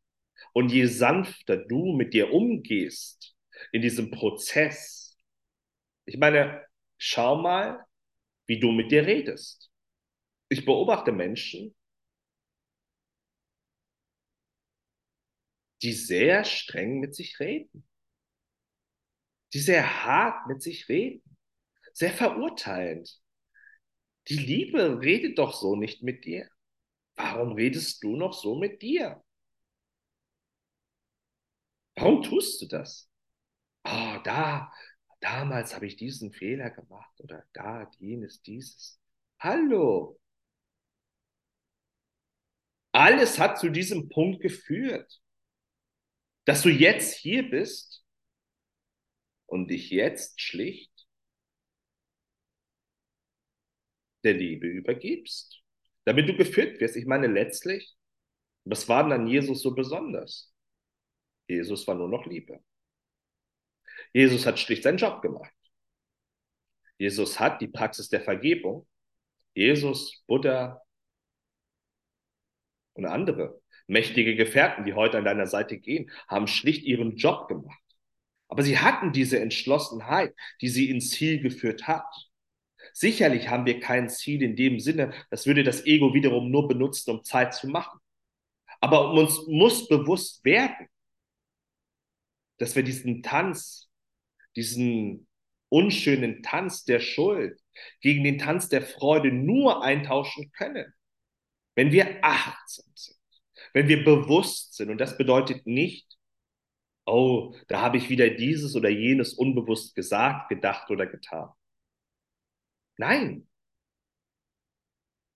und 0.52 0.72
je 0.72 0.88
sanfter 0.88 1.58
du 1.58 1.96
mit 1.96 2.16
dir 2.16 2.34
umgehst 2.34 3.38
in 3.72 3.84
diesem 3.84 4.10
Prozess, 4.10 5.16
ich 6.06 6.18
meine, 6.18 6.66
schau 6.98 7.40
mal, 7.40 7.86
wie 8.48 8.60
du 8.60 8.72
mit 8.72 8.92
dir 8.92 9.06
redest. 9.06 9.70
Ich 10.48 10.66
beobachte 10.66 11.12
Menschen, 11.12 11.76
die 15.84 15.94
sehr 15.94 16.46
streng 16.46 17.00
mit 17.00 17.14
sich 17.14 17.40
reden, 17.40 17.88
die 19.54 19.60
sehr 19.60 20.04
hart 20.04 20.48
mit 20.48 20.64
sich 20.64 20.90
reden, 20.90 21.38
sehr 21.94 22.12
verurteilend. 22.12 23.22
Die 24.30 24.38
Liebe 24.38 25.02
redet 25.02 25.38
doch 25.38 25.54
so 25.54 25.76
nicht 25.76 26.04
mit 26.04 26.26
dir. 26.26 26.50
Warum 27.16 27.54
redest 27.54 28.04
du 28.04 28.16
noch 28.16 28.34
so 28.34 28.58
mit 28.58 28.82
dir? 28.82 29.24
Warum 31.96 32.24
tust 32.24 32.62
du 32.62 32.68
das? 32.68 33.10
Oh, 33.84 34.18
da, 34.24 34.72
damals 35.20 35.74
habe 35.76 35.88
ich 35.88 35.96
diesen 35.98 36.32
Fehler 36.32 36.70
gemacht 36.70 37.20
oder 37.20 37.44
da, 37.54 37.90
jenes, 37.98 38.42
dieses. 38.42 39.00
Hallo. 39.40 40.20
Alles 42.92 43.40
hat 43.40 43.60
zu 43.60 43.70
diesem 43.70 44.10
Punkt 44.10 44.42
geführt 44.42 45.22
dass 46.50 46.64
du 46.64 46.70
jetzt 46.70 47.16
hier 47.16 47.48
bist 47.48 48.04
und 49.46 49.68
dich 49.70 49.92
jetzt 49.92 50.42
schlicht 50.42 50.89
der 54.24 54.34
Liebe 54.34 54.68
übergibst, 54.68 55.62
damit 56.06 56.28
du 56.30 56.36
geführt 56.36 56.80
wirst. 56.80 56.96
Ich 56.96 57.06
meine, 57.06 57.28
letztlich, 57.28 57.96
was 58.66 58.88
war 58.90 59.04
denn 59.04 59.14
an 59.14 59.28
Jesus 59.28 59.62
so 59.62 59.74
besonders? 59.74 60.54
Jesus 61.48 61.88
war 61.88 61.96
nur 61.96 62.10
noch 62.10 62.26
Liebe. 62.26 62.60
Jesus 64.14 64.46
hat 64.46 64.60
schlicht 64.60 64.84
seinen 64.84 64.98
Job 64.98 65.22
gemacht. 65.22 65.54
Jesus 66.98 67.40
hat 67.40 67.62
die 67.62 67.68
Praxis 67.68 68.10
der 68.10 68.22
Vergebung. 68.22 68.88
Jesus, 69.54 70.24
Buddha 70.28 70.82
und 72.94 73.06
andere 73.06 73.62
Mächtige 73.90 74.36
Gefährten, 74.36 74.86
die 74.86 74.94
heute 74.94 75.18
an 75.18 75.26
deiner 75.26 75.48
Seite 75.48 75.80
gehen, 75.80 76.12
haben 76.28 76.46
schlicht 76.46 76.84
ihren 76.84 77.16
Job 77.16 77.48
gemacht. 77.48 77.82
Aber 78.48 78.62
sie 78.62 78.78
hatten 78.78 79.14
diese 79.14 79.40
Entschlossenheit, 79.40 80.36
die 80.62 80.70
sie 80.70 80.92
ins 80.92 81.10
Ziel 81.10 81.42
geführt 81.42 81.88
hat. 81.88 82.06
Sicherlich 82.94 83.50
haben 83.50 83.66
wir 83.66 83.80
kein 83.80 84.10
Ziel 84.10 84.42
in 84.42 84.56
dem 84.56 84.80
Sinne, 84.80 85.14
das 85.30 85.46
würde 85.46 85.64
das 85.64 85.86
Ego 85.86 86.14
wiederum 86.14 86.52
nur 86.52 86.68
benutzen, 86.68 87.12
um 87.12 87.24
Zeit 87.24 87.54
zu 87.54 87.68
machen. 87.68 88.00
Aber 88.82 89.12
uns 89.12 89.46
muss 89.48 89.88
bewusst 89.88 90.44
werden, 90.46 90.88
dass 92.58 92.76
wir 92.76 92.84
diesen 92.84 93.24
Tanz, 93.24 93.90
diesen 94.56 95.28
unschönen 95.70 96.44
Tanz 96.44 96.84
der 96.84 97.00
Schuld 97.00 97.60
gegen 98.02 98.24
den 98.24 98.38
Tanz 98.38 98.70
der 98.70 98.82
Freude 98.82 99.32
nur 99.32 99.84
eintauschen 99.84 100.52
können, 100.52 100.94
wenn 101.76 101.92
wir 101.92 102.24
achtsam 102.24 102.92
sind 102.96 103.20
wenn 103.74 103.88
wir 103.88 104.04
bewusst 104.04 104.76
sind, 104.76 104.90
und 104.90 105.00
das 105.00 105.18
bedeutet 105.18 105.66
nicht, 105.66 106.18
oh, 107.06 107.56
da 107.68 107.82
habe 107.82 107.98
ich 107.98 108.10
wieder 108.10 108.30
dieses 108.30 108.76
oder 108.76 108.90
jenes 108.90 109.34
unbewusst 109.34 109.96
gesagt, 109.96 110.50
gedacht 110.50 110.90
oder 110.90 111.08
getan. 111.08 111.50
Nein, 113.00 113.48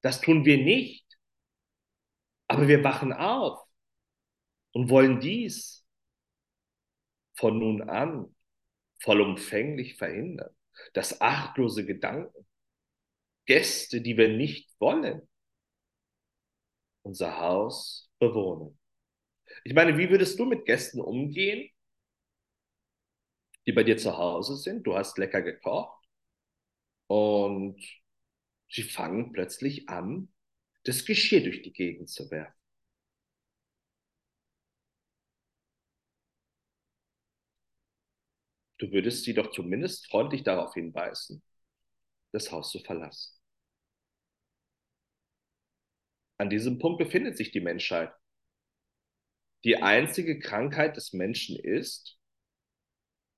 das 0.02 0.20
tun 0.20 0.44
wir 0.44 0.58
nicht. 0.58 1.06
Aber 2.50 2.68
wir 2.68 2.84
wachen 2.84 3.14
auf 3.14 3.66
und 4.74 4.90
wollen 4.90 5.22
dies 5.22 5.88
von 7.36 7.58
nun 7.60 7.90
an 7.90 8.36
vollumfänglich 9.02 9.96
verhindern. 9.96 10.54
Das 10.92 11.22
achtlose 11.22 11.86
Gedanken, 11.86 12.46
Gäste, 13.46 14.02
die 14.02 14.18
wir 14.18 14.28
nicht 14.28 14.70
wollen, 14.82 15.22
unser 17.04 17.40
Haus 17.40 18.12
bewohnen. 18.20 18.78
Ich 19.64 19.74
meine, 19.74 19.98
wie 19.98 20.10
würdest 20.10 20.38
du 20.38 20.44
mit 20.46 20.66
Gästen 20.66 21.00
umgehen, 21.00 21.70
die 23.66 23.72
bei 23.72 23.84
dir 23.86 23.98
zu 23.98 24.18
Hause 24.18 24.58
sind? 24.58 24.86
Du 24.86 24.96
hast 24.98 25.18
lecker 25.18 25.42
gekocht 25.42 26.03
und 27.14 27.80
sie 28.70 28.82
fangen 28.82 29.34
plötzlich 29.34 29.88
an, 29.88 30.34
das 30.84 31.06
Geschirr 31.06 31.42
durch 31.44 31.62
die 31.62 31.72
Gegend 31.72 32.10
zu 32.10 32.32
werfen. 32.32 32.60
Du 38.80 38.92
würdest 38.92 39.26
sie 39.26 39.36
doch 39.36 39.52
zumindest 39.52 40.08
freundlich 40.10 40.44
darauf 40.44 40.74
hinweisen, 40.74 41.44
das 42.32 42.52
Haus 42.52 42.72
zu 42.72 42.80
verlassen. 42.80 43.40
An 46.40 46.50
diesem 46.50 46.80
Punkt 46.80 46.98
befindet 46.98 47.38
sich 47.38 47.52
die 47.52 47.62
Menschheit. 47.62 48.12
Die 49.64 49.84
einzige 49.84 50.40
Krankheit 50.40 50.98
des 50.98 51.14
Menschen 51.14 51.60
ist 51.60 52.18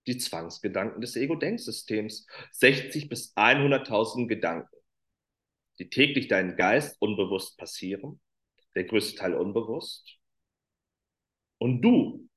die 0.08 0.18
Zwangsgedanken 0.18 1.02
des 1.02 1.16
Ego-Denksystems. 1.16 2.28
60 2.52 3.10
bis 3.10 3.36
100.000 3.36 4.28
Gedanken, 4.28 4.76
die 5.80 5.90
täglich 5.90 6.28
deinen 6.28 6.56
Geist 6.56 7.02
unbewusst 7.02 7.58
passieren, 7.58 8.22
der 8.76 8.86
größte 8.86 9.18
Teil 9.18 9.36
unbewusst. 9.36 10.18
Und 11.58 11.82
du, 11.82 12.30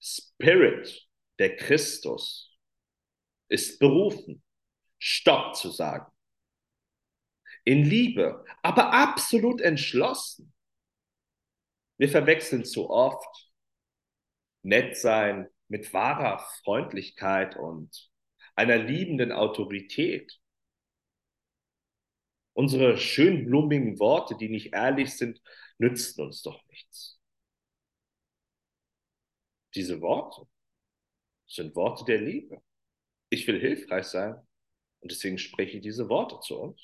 Spirit, 0.00 1.08
der 1.38 1.56
Christus, 1.56 2.56
ist 3.48 3.78
berufen, 3.78 4.42
Stopp 4.98 5.56
zu 5.56 5.70
sagen 5.70 6.10
in 7.68 7.84
Liebe, 7.84 8.46
aber 8.62 8.94
absolut 8.94 9.60
entschlossen. 9.60 10.54
Wir 11.98 12.08
verwechseln 12.08 12.64
zu 12.64 12.88
oft 12.88 13.52
nett 14.62 14.96
sein 14.96 15.50
mit 15.68 15.92
wahrer 15.92 16.38
Freundlichkeit 16.64 17.56
und 17.56 18.10
einer 18.54 18.78
liebenden 18.78 19.32
Autorität. 19.32 20.40
Unsere 22.54 22.98
schön 22.98 23.44
blumigen 23.44 23.98
Worte, 24.00 24.36
die 24.36 24.48
nicht 24.48 24.74
ehrlich 24.74 25.16
sind, 25.16 25.40
nützen 25.78 26.22
uns 26.22 26.42
doch 26.42 26.60
nichts. 26.68 27.20
Diese 29.74 30.00
Worte 30.00 30.48
sind 31.46 31.76
Worte 31.76 32.04
der 32.04 32.20
Liebe. 32.20 32.60
Ich 33.30 33.46
will 33.46 33.60
hilfreich 33.60 34.06
sein 34.06 34.34
und 35.00 35.12
deswegen 35.12 35.38
spreche 35.38 35.76
ich 35.76 35.82
diese 35.82 36.08
Worte 36.08 36.40
zu 36.40 36.58
uns. 36.58 36.80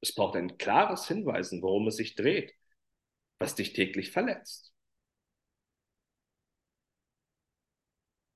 Es 0.00 0.14
braucht 0.14 0.36
ein 0.36 0.58
klares 0.58 1.08
Hinweisen, 1.08 1.62
worum 1.62 1.88
es 1.88 1.96
sich 1.96 2.14
dreht, 2.14 2.54
was 3.38 3.54
dich 3.56 3.72
täglich 3.72 4.12
verletzt. 4.12 4.75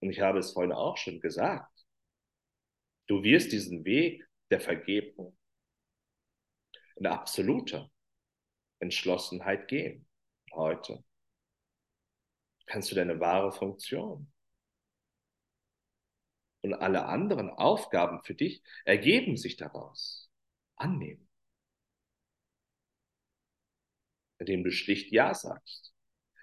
Und 0.01 0.11
ich 0.11 0.21
habe 0.21 0.39
es 0.39 0.53
vorhin 0.53 0.73
auch 0.73 0.97
schon 0.97 1.21
gesagt. 1.21 1.87
Du 3.07 3.23
wirst 3.23 3.53
diesen 3.53 3.85
Weg 3.85 4.27
der 4.51 4.61
Vergebung 4.61 5.37
in 6.97 7.07
absoluter 7.07 7.91
Entschlossenheit 8.79 9.69
gehen. 9.69 10.07
Heute 10.53 11.05
kannst 12.67 12.91
du 12.91 12.95
deine 12.95 13.19
wahre 13.21 13.53
Funktion 13.53 14.31
und 16.63 16.75
alle 16.75 17.07
anderen 17.07 17.51
Aufgaben 17.51 18.23
für 18.23 18.35
dich 18.35 18.63
ergeben 18.85 19.37
sich 19.37 19.57
daraus 19.57 20.31
annehmen. 20.77 21.27
Indem 24.39 24.63
du 24.65 24.71
schlicht 24.71 25.11
Ja 25.11 25.35
sagst. 25.35 25.95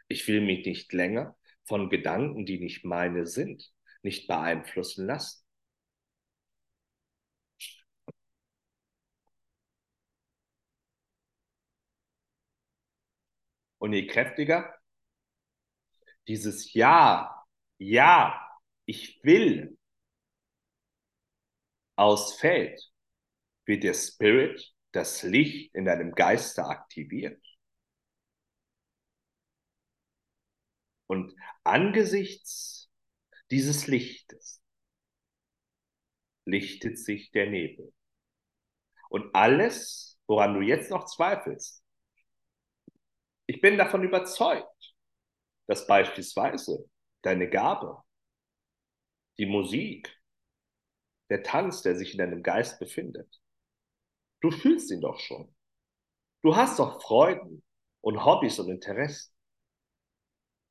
Ich 0.08 0.28
will 0.28 0.42
mich 0.42 0.66
nicht 0.66 0.92
länger 0.94 1.37
von 1.68 1.90
Gedanken, 1.90 2.46
die 2.46 2.60
nicht 2.60 2.86
meine 2.86 3.26
sind, 3.28 3.72
nicht 4.04 4.28
beeinflussen 4.28 5.06
lassen. 5.06 5.44
Und 13.80 13.94
je 13.94 14.06
kräftiger 14.08 14.74
dieses 16.28 16.74
Ja, 16.74 17.44
ja, 17.80 18.40
ich 18.86 19.20
will 19.24 19.78
ausfällt, 21.96 22.82
wird 23.66 23.84
der 23.84 23.94
Spirit, 23.94 24.74
das 24.94 25.24
Licht 25.24 25.74
in 25.76 25.86
deinem 25.86 26.14
Geiste 26.14 26.66
aktiviert. 26.66 27.42
Und 31.08 31.34
angesichts 31.68 32.90
dieses 33.52 33.88
Lichtes 33.88 34.62
lichtet 36.46 36.98
sich 36.98 37.32
der 37.32 37.50
Nebel. 37.50 37.94
Und 39.10 39.34
alles, 39.36 40.20
woran 40.28 40.54
du 40.54 40.62
jetzt 40.62 40.90
noch 40.90 41.06
zweifelst, 41.06 41.84
ich 43.46 43.62
bin 43.62 43.78
davon 43.78 44.04
überzeugt, 44.04 44.96
dass 45.68 45.88
beispielsweise 45.88 46.90
deine 47.22 47.50
Gabe, 47.50 48.04
die 49.38 49.46
Musik, 49.46 50.14
der 51.30 51.44
Tanz, 51.44 51.82
der 51.82 51.96
sich 51.96 52.14
in 52.14 52.20
deinem 52.20 52.44
Geist 52.44 52.80
befindet, 52.80 53.42
du 54.42 54.52
fühlst 54.52 54.92
ihn 54.92 55.02
doch 55.02 55.20
schon. 55.20 55.54
Du 56.42 56.56
hast 56.56 56.80
doch 56.80 57.02
Freuden 57.02 57.64
und 58.02 58.24
Hobbys 58.24 58.60
und 58.60 58.70
Interessen. 58.70 59.34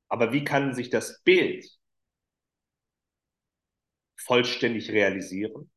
Aber 0.09 0.33
wie 0.33 0.43
kann 0.43 0.73
sich 0.73 0.89
das 0.89 1.21
Bild 1.23 1.65
vollständig 4.17 4.91
realisieren? 4.91 5.71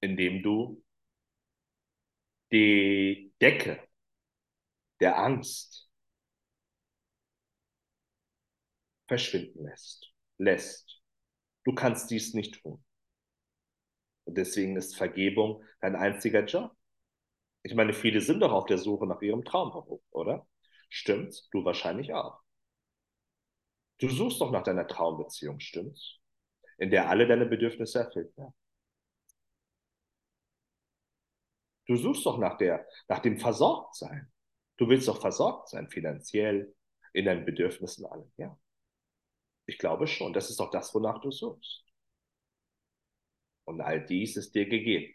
Indem 0.00 0.42
du 0.42 0.82
die 2.50 3.32
Decke 3.40 3.78
der 5.00 5.16
Angst 5.18 5.88
verschwinden 9.08 9.64
lässt. 9.64 10.12
lässt. 10.38 11.02
Du 11.64 11.74
kannst 11.74 12.10
dies 12.10 12.34
nicht 12.34 12.62
tun. 12.62 12.84
Und 14.24 14.36
deswegen 14.36 14.76
ist 14.76 14.96
Vergebung 14.96 15.64
dein 15.80 15.96
einziger 15.96 16.44
Job. 16.44 16.72
Ich 17.64 17.74
meine, 17.74 17.94
viele 17.94 18.20
sind 18.20 18.40
doch 18.40 18.52
auf 18.52 18.66
der 18.66 18.78
Suche 18.78 19.06
nach 19.06 19.22
ihrem 19.22 19.44
Traumberuf, 19.44 20.02
oder? 20.10 20.46
Stimmt's? 20.90 21.48
Du 21.50 21.64
wahrscheinlich 21.64 22.14
auch. 22.14 22.40
Du 23.98 24.08
suchst 24.08 24.40
doch 24.40 24.50
nach 24.50 24.62
deiner 24.62 24.86
Traumbeziehung, 24.86 25.60
stimmt's? 25.60 26.18
In 26.78 26.90
der 26.90 27.08
alle 27.08 27.26
deine 27.26 27.46
Bedürfnisse 27.46 28.00
erfüllt 28.00 28.36
werden. 28.36 28.54
Du 31.86 31.96
suchst 31.96 32.26
doch 32.26 32.38
nach 32.38 32.58
der, 32.58 32.86
nach 33.08 33.20
dem 33.20 33.38
Versorgtsein. 33.38 34.30
Du 34.76 34.88
willst 34.88 35.08
doch 35.08 35.20
versorgt 35.20 35.68
sein, 35.70 35.88
finanziell, 35.88 36.74
in 37.12 37.24
deinen 37.24 37.46
Bedürfnissen 37.46 38.04
alle, 38.04 38.30
ja. 38.36 38.58
Ich 39.64 39.78
glaube 39.78 40.06
schon, 40.06 40.32
das 40.32 40.50
ist 40.50 40.60
doch 40.60 40.70
das, 40.70 40.94
wonach 40.94 41.20
du 41.20 41.30
suchst. 41.30 41.84
Und 43.64 43.80
all 43.80 44.04
dies 44.04 44.36
ist 44.36 44.54
dir 44.54 44.68
gegeben. 44.68 45.14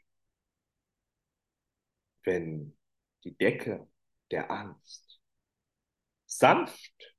Wenn 2.23 2.77
die 3.23 3.37
Decke 3.37 3.87
der 4.31 4.49
Angst 4.49 5.21
sanft 6.25 7.10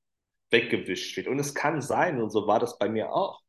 weggewischt 0.53 1.16
wird, 1.16 1.28
und 1.28 1.38
es 1.38 1.55
kann 1.55 1.80
sein, 1.80 2.20
und 2.20 2.30
so 2.30 2.46
war 2.46 2.61
das 2.61 2.78
bei 2.78 2.88
mir 2.88 3.12
auch, 3.12 3.42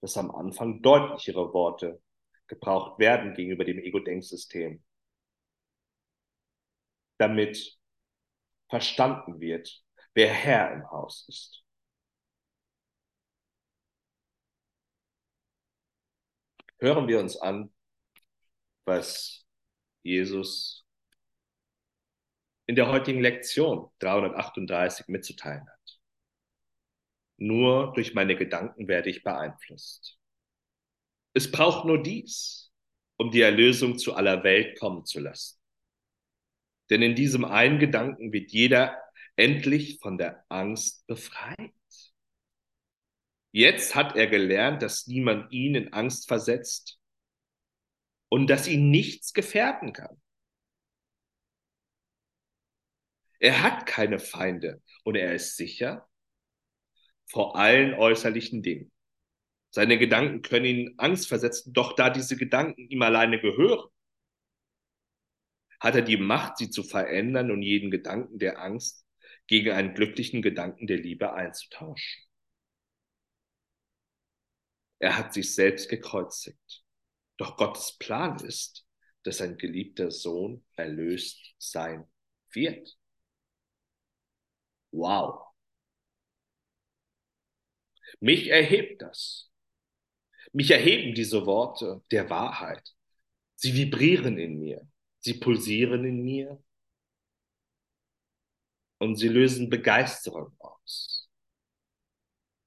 dass 0.00 0.16
am 0.16 0.30
Anfang 0.30 0.82
deutlichere 0.82 1.52
Worte 1.52 2.02
gebraucht 2.46 2.98
werden 2.98 3.34
gegenüber 3.34 3.64
dem 3.64 3.78
Ego-Denksystem, 3.78 4.82
damit 7.18 7.78
verstanden 8.68 9.40
wird, 9.40 9.84
wer 10.14 10.32
Herr 10.32 10.72
im 10.72 10.90
Haus 10.90 11.26
ist. 11.28 11.62
Hören 16.78 17.08
wir 17.08 17.20
uns 17.20 17.36
an, 17.36 17.72
was 18.86 19.46
Jesus 20.02 20.86
in 22.66 22.74
der 22.74 22.88
heutigen 22.88 23.20
Lektion 23.20 23.90
338 23.98 25.08
mitzuteilen 25.08 25.68
hat. 25.68 25.79
Nur 27.40 27.94
durch 27.94 28.12
meine 28.12 28.36
Gedanken 28.36 28.86
werde 28.86 29.08
ich 29.08 29.22
beeinflusst. 29.22 30.18
Es 31.32 31.50
braucht 31.50 31.86
nur 31.86 32.02
dies, 32.02 32.70
um 33.16 33.30
die 33.30 33.40
Erlösung 33.40 33.96
zu 33.96 34.14
aller 34.14 34.44
Welt 34.44 34.78
kommen 34.78 35.06
zu 35.06 35.20
lassen. 35.20 35.58
Denn 36.90 37.00
in 37.00 37.14
diesem 37.14 37.46
einen 37.46 37.78
Gedanken 37.78 38.30
wird 38.32 38.50
jeder 38.50 38.94
endlich 39.36 40.00
von 40.02 40.18
der 40.18 40.44
Angst 40.50 41.06
befreit. 41.06 41.72
Jetzt 43.52 43.94
hat 43.94 44.16
er 44.16 44.26
gelernt, 44.26 44.82
dass 44.82 45.06
niemand 45.06 45.50
ihn 45.50 45.74
in 45.76 45.94
Angst 45.94 46.28
versetzt 46.28 47.00
und 48.28 48.50
dass 48.50 48.68
ihn 48.68 48.90
nichts 48.90 49.32
gefährden 49.32 49.94
kann. 49.94 50.20
Er 53.38 53.62
hat 53.62 53.86
keine 53.86 54.18
Feinde 54.18 54.82
und 55.04 55.14
er 55.14 55.34
ist 55.34 55.56
sicher 55.56 56.09
vor 57.30 57.56
allen 57.56 57.94
äußerlichen 57.94 58.62
Dingen. 58.62 58.90
Seine 59.70 59.98
Gedanken 59.98 60.42
können 60.42 60.64
ihn 60.64 60.94
Angst 60.98 61.28
versetzen, 61.28 61.72
doch 61.72 61.94
da 61.94 62.10
diese 62.10 62.36
Gedanken 62.36 62.88
ihm 62.88 63.02
alleine 63.02 63.40
gehören, 63.40 63.88
hat 65.78 65.94
er 65.94 66.02
die 66.02 66.16
Macht, 66.16 66.58
sie 66.58 66.70
zu 66.70 66.82
verändern 66.82 67.50
und 67.50 67.62
jeden 67.62 67.90
Gedanken 67.90 68.38
der 68.38 68.60
Angst 68.60 69.06
gegen 69.46 69.70
einen 69.70 69.94
glücklichen 69.94 70.42
Gedanken 70.42 70.86
der 70.86 70.98
Liebe 70.98 71.32
einzutauschen. 71.32 72.24
Er 74.98 75.16
hat 75.16 75.32
sich 75.32 75.54
selbst 75.54 75.88
gekreuzigt. 75.88 76.84
Doch 77.38 77.56
Gottes 77.56 77.96
Plan 77.98 78.36
ist, 78.44 78.86
dass 79.22 79.38
sein 79.38 79.56
geliebter 79.56 80.10
Sohn 80.10 80.64
erlöst 80.76 81.54
sein 81.58 82.06
wird. 82.52 82.98
Wow. 84.92 85.49
Mich 88.20 88.48
erhebt 88.48 89.02
das. 89.02 89.50
Mich 90.52 90.70
erheben 90.70 91.14
diese 91.14 91.46
Worte 91.46 92.02
der 92.10 92.28
Wahrheit. 92.30 92.94
Sie 93.54 93.74
vibrieren 93.74 94.38
in 94.38 94.58
mir. 94.58 94.86
Sie 95.20 95.34
pulsieren 95.34 96.04
in 96.04 96.22
mir 96.22 96.62
und 98.98 99.16
sie 99.16 99.28
lösen 99.28 99.68
Begeisterung 99.70 100.54
aus. 100.58 101.28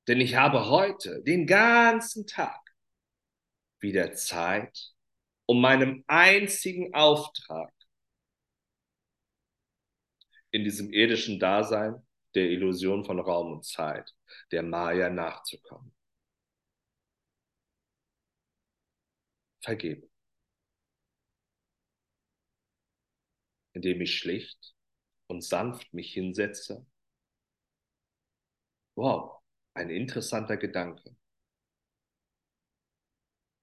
Denn 0.08 0.20
ich 0.20 0.36
habe 0.36 0.70
heute 0.70 1.24
den 1.24 1.48
ganzen 1.48 2.28
Tag 2.28 2.60
wieder 3.80 4.14
Zeit, 4.14 4.94
um 5.46 5.62
meinem 5.62 6.04
einzigen 6.08 6.94
Auftrag 6.94 7.74
in 10.52 10.64
diesem 10.64 10.92
irdischen 10.92 11.40
Dasein 11.40 12.06
der 12.36 12.50
Illusion 12.50 13.04
von 13.04 13.20
Raum 13.20 13.54
und 13.54 13.66
Zeit, 13.66 14.14
der 14.52 14.64
Maya 14.64 15.10
nachzukommen. 15.10 15.94
Vergeben. 19.62 20.14
indem 23.74 24.02
ich 24.02 24.18
schlicht 24.18 24.76
und 25.28 25.44
sanft 25.44 25.94
mich 25.94 26.14
hinsetze. 26.14 26.86
Wow, 28.96 29.42
ein 29.74 29.90
interessanter 29.90 30.58
Gedanke. 30.58 31.16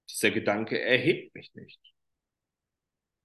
Dieser 0.09 0.31
Gedanke 0.31 0.79
erhebt 0.79 1.33
mich 1.33 1.53
nicht. 1.55 1.79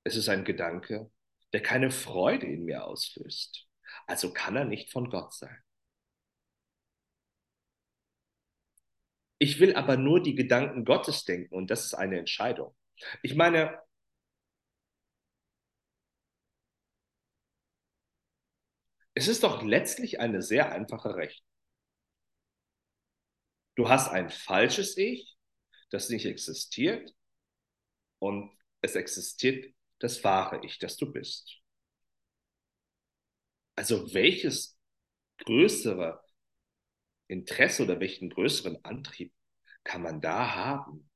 Es 0.05 0.15
ist 0.15 0.29
ein 0.29 0.45
Gedanke, 0.45 1.11
der 1.53 1.63
keine 1.63 1.91
Freude 1.91 2.47
in 2.47 2.65
mir 2.65 2.85
auslöst. 2.85 3.67
Also 4.07 4.33
kann 4.33 4.55
er 4.55 4.65
nicht 4.65 4.93
von 4.93 5.11
Gott 5.11 5.35
sein. 5.35 5.66
Ich 9.39 9.61
will 9.61 9.75
aber 9.75 9.97
nur 9.97 10.23
die 10.23 10.35
Gedanken 10.35 10.85
Gottes 10.85 11.25
denken 11.25 11.55
und 11.55 11.71
das 11.71 11.85
ist 11.87 11.95
eine 11.95 12.19
Entscheidung. 12.19 12.75
Ich 13.23 13.35
meine, 13.35 13.79
Es 19.19 19.29
ist 19.29 19.43
doch 19.43 19.63
letztlich 19.63 20.21
eine 20.21 20.43
sehr 20.43 20.73
einfache 20.73 21.17
Rechnung. 21.17 21.49
Du 23.75 23.89
hast 23.89 24.09
ein 24.11 24.29
falsches 24.29 24.97
Ich, 24.99 25.39
das 25.91 26.11
nicht 26.11 26.27
existiert, 26.27 27.15
und 28.19 28.51
es 28.83 28.95
existiert 28.95 29.75
das 30.01 30.23
wahre 30.23 30.63
Ich, 30.67 30.79
das 30.79 30.99
du 30.99 31.11
bist. 31.11 31.61
Also 33.75 34.13
welches 34.13 34.79
größere 35.39 36.23
Interesse 37.29 37.83
oder 37.83 38.01
welchen 38.01 38.31
größeren 38.31 38.85
Antrieb 38.85 39.33
kann 39.85 40.03
man 40.03 40.21
da 40.21 40.55
haben, 40.55 41.09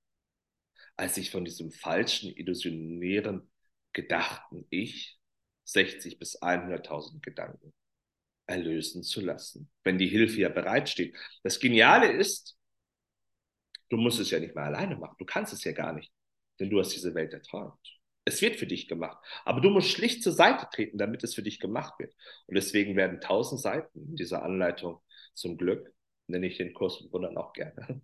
als 0.96 1.14
sich 1.14 1.30
von 1.30 1.44
diesem 1.44 1.72
falschen, 1.72 2.34
illusionären, 2.36 3.50
gedachten 3.92 4.66
Ich 4.70 5.18
60 5.64 6.18
bis 6.18 6.40
100.000 6.40 7.20
Gedanken 7.20 7.72
erlösen 8.46 9.02
zu 9.02 9.20
lassen, 9.20 9.70
wenn 9.84 9.98
die 9.98 10.08
Hilfe 10.08 10.40
ja 10.40 10.48
bereitsteht. 10.48 11.16
Das 11.42 11.60
Geniale 11.60 12.12
ist, 12.12 12.58
du 13.88 13.96
musst 13.96 14.20
es 14.20 14.30
ja 14.30 14.40
nicht 14.40 14.54
mal 14.54 14.64
alleine 14.64 14.96
machen. 14.96 15.16
Du 15.18 15.24
kannst 15.24 15.52
es 15.52 15.64
ja 15.64 15.72
gar 15.72 15.92
nicht, 15.92 16.12
denn 16.58 16.70
du 16.70 16.80
hast 16.80 16.90
diese 16.90 17.14
Welt 17.14 17.32
erträumt. 17.32 17.78
Es 18.24 18.42
wird 18.42 18.56
für 18.56 18.66
dich 18.66 18.86
gemacht. 18.88 19.18
Aber 19.44 19.60
du 19.60 19.70
musst 19.70 19.90
schlicht 19.90 20.22
zur 20.22 20.32
Seite 20.32 20.68
treten, 20.72 20.98
damit 20.98 21.24
es 21.24 21.34
für 21.34 21.42
dich 21.42 21.58
gemacht 21.58 21.98
wird. 21.98 22.14
Und 22.46 22.56
deswegen 22.56 22.96
werden 22.96 23.20
tausend 23.20 23.60
Seiten 23.60 24.08
in 24.10 24.16
dieser 24.16 24.42
Anleitung 24.42 25.00
zum 25.34 25.56
Glück, 25.56 25.92
nenne 26.30 26.46
ich 26.46 26.58
den 26.58 26.74
Kurs 26.74 26.96
von 26.96 27.12
Wundern 27.12 27.36
auch 27.36 27.52
gerne, 27.52 28.02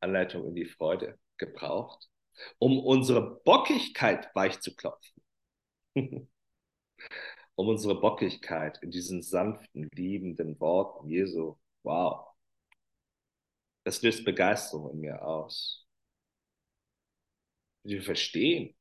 Anleitung 0.00 0.46
in 0.48 0.54
die 0.54 0.66
Freude 0.66 1.18
gebraucht, 1.36 2.08
um 2.58 2.78
unsere 2.78 3.40
Bockigkeit 3.44 4.34
weich 4.34 4.60
zu 4.60 4.74
klopfen. 4.74 5.22
um 7.56 7.68
unsere 7.68 8.00
Bockigkeit 8.00 8.82
in 8.82 8.90
diesen 8.90 9.22
sanften, 9.22 9.88
liebenden 9.92 10.58
Worten 10.60 11.08
Jesu. 11.08 11.56
Wow. 11.82 12.26
Das 13.84 14.02
löst 14.02 14.24
Begeisterung 14.24 14.90
in 14.92 15.00
mir 15.00 15.24
aus. 15.24 15.86
Wir 17.84 18.02
verstehen. 18.02 18.74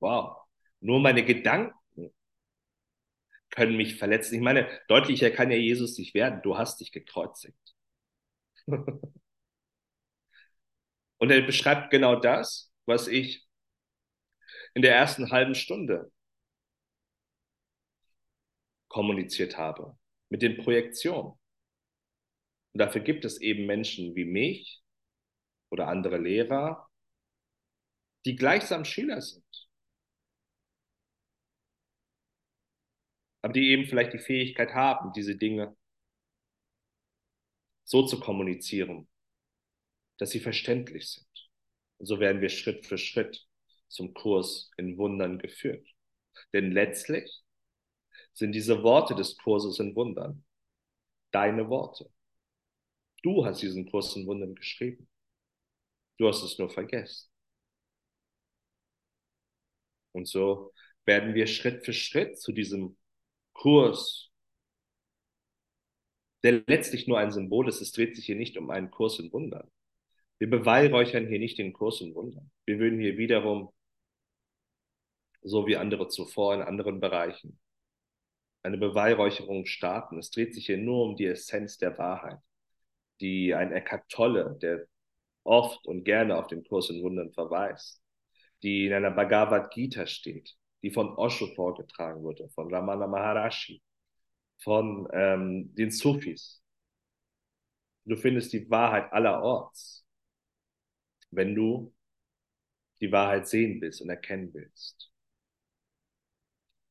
Wow. 0.00 0.38
Nur 0.80 1.00
meine 1.00 1.24
Gedanken 1.24 1.87
können 3.58 3.76
mich 3.76 3.96
verletzen. 3.96 4.36
Ich 4.36 4.40
meine, 4.40 4.68
deutlicher 4.86 5.30
kann 5.32 5.50
ja 5.50 5.56
Jesus 5.56 5.98
nicht 5.98 6.14
werden. 6.14 6.40
Du 6.42 6.56
hast 6.56 6.78
dich 6.80 6.92
gekreuzigt. 6.92 7.74
Und 11.18 11.30
er 11.30 11.42
beschreibt 11.42 11.90
genau 11.90 12.14
das, 12.14 12.72
was 12.86 13.08
ich 13.08 13.48
in 14.74 14.82
der 14.82 14.94
ersten 14.94 15.32
halben 15.32 15.56
Stunde 15.56 16.12
kommuniziert 18.86 19.58
habe, 19.58 19.98
mit 20.28 20.42
den 20.42 20.56
Projektionen. 20.56 21.32
Und 22.72 22.78
dafür 22.78 23.00
gibt 23.00 23.24
es 23.24 23.40
eben 23.40 23.66
Menschen 23.66 24.14
wie 24.14 24.24
mich 24.24 24.84
oder 25.70 25.88
andere 25.88 26.18
Lehrer, 26.18 26.88
die 28.24 28.36
gleichsam 28.36 28.84
Schüler 28.84 29.20
sind. 29.20 29.67
Aber 33.42 33.52
die 33.52 33.70
eben 33.70 33.86
vielleicht 33.86 34.12
die 34.12 34.18
Fähigkeit 34.18 34.74
haben, 34.74 35.12
diese 35.12 35.36
Dinge 35.36 35.76
so 37.84 38.04
zu 38.04 38.20
kommunizieren, 38.20 39.08
dass 40.18 40.30
sie 40.30 40.40
verständlich 40.40 41.08
sind. 41.08 41.50
Und 41.98 42.06
so 42.06 42.20
werden 42.20 42.40
wir 42.42 42.50
Schritt 42.50 42.86
für 42.86 42.98
Schritt 42.98 43.46
zum 43.88 44.12
Kurs 44.12 44.70
in 44.76 44.98
Wundern 44.98 45.38
geführt. 45.38 45.86
Denn 46.52 46.72
letztlich 46.72 47.42
sind 48.34 48.52
diese 48.52 48.82
Worte 48.82 49.14
des 49.14 49.36
Kurses 49.38 49.78
in 49.78 49.96
Wundern 49.96 50.44
deine 51.30 51.68
Worte. 51.70 52.10
Du 53.22 53.44
hast 53.44 53.62
diesen 53.62 53.90
Kurs 53.90 54.14
in 54.16 54.26
Wundern 54.26 54.54
geschrieben. 54.54 55.08
Du 56.18 56.28
hast 56.28 56.42
es 56.42 56.58
nur 56.58 56.68
vergessen. 56.68 57.30
Und 60.12 60.28
so 60.28 60.74
werden 61.06 61.34
wir 61.34 61.46
Schritt 61.46 61.86
für 61.86 61.94
Schritt 61.94 62.38
zu 62.38 62.52
diesem 62.52 62.97
Kurs, 63.58 64.30
der 66.44 66.62
letztlich 66.68 67.08
nur 67.08 67.18
ein 67.18 67.32
Symbol 67.32 67.68
ist. 67.68 67.80
Es 67.80 67.90
dreht 67.90 68.14
sich 68.14 68.26
hier 68.26 68.36
nicht 68.36 68.56
um 68.56 68.70
einen 68.70 68.90
Kurs 68.90 69.18
in 69.18 69.32
Wundern. 69.32 69.68
Wir 70.38 70.48
beweihräuchern 70.48 71.26
hier 71.26 71.40
nicht 71.40 71.58
den 71.58 71.72
Kurs 71.72 72.00
in 72.00 72.14
Wundern. 72.14 72.52
Wir 72.66 72.78
würden 72.78 73.00
hier 73.00 73.18
wiederum, 73.18 73.72
so 75.42 75.66
wie 75.66 75.76
andere 75.76 76.06
zuvor 76.06 76.54
in 76.54 76.62
anderen 76.62 77.00
Bereichen, 77.00 77.58
eine 78.62 78.78
Beweihräucherung 78.78 79.66
starten. 79.66 80.18
Es 80.18 80.30
dreht 80.30 80.54
sich 80.54 80.66
hier 80.66 80.78
nur 80.78 81.02
um 81.02 81.16
die 81.16 81.26
Essenz 81.26 81.78
der 81.78 81.98
Wahrheit, 81.98 82.38
die 83.20 83.54
ein 83.54 83.72
Eckhart 83.72 84.08
Tolle, 84.08 84.56
der 84.62 84.86
oft 85.42 85.84
und 85.84 86.04
gerne 86.04 86.38
auf 86.38 86.46
den 86.46 86.62
Kurs 86.62 86.90
in 86.90 87.02
Wundern 87.02 87.32
verweist, 87.32 88.00
die 88.62 88.86
in 88.86 88.92
einer 88.92 89.10
Bhagavad 89.10 89.72
Gita 89.72 90.06
steht, 90.06 90.56
die 90.82 90.90
von 90.90 91.14
Osho 91.16 91.46
vorgetragen 91.54 92.22
wurde, 92.22 92.48
von 92.50 92.72
Ramana 92.72 93.06
Maharashi, 93.06 93.82
von 94.62 95.08
ähm, 95.12 95.74
den 95.74 95.90
Sufis. 95.90 96.62
Du 98.04 98.16
findest 98.16 98.52
die 98.52 98.68
Wahrheit 98.70 99.12
allerorts, 99.12 100.06
wenn 101.30 101.54
du 101.54 101.94
die 103.00 103.12
Wahrheit 103.12 103.46
sehen 103.46 103.80
willst 103.80 104.00
und 104.00 104.10
erkennen 104.10 104.52
willst. 104.54 105.12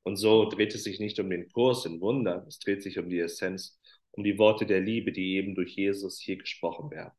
Und 0.03 0.15
so 0.15 0.49
dreht 0.49 0.73
es 0.73 0.85
sich 0.85 0.99
nicht 0.99 1.19
um 1.19 1.29
den 1.29 1.49
Kurs 1.51 1.85
in 1.85 1.99
Wunder, 1.99 2.45
es 2.47 2.59
dreht 2.59 2.81
sich 2.81 2.97
um 2.97 3.09
die 3.09 3.19
Essenz, 3.19 3.77
um 4.11 4.23
die 4.23 4.37
Worte 4.37 4.65
der 4.65 4.79
Liebe, 4.79 5.11
die 5.11 5.35
eben 5.35 5.53
durch 5.53 5.75
Jesus 5.75 6.19
hier 6.19 6.37
gesprochen 6.37 6.91
werden. 6.91 7.11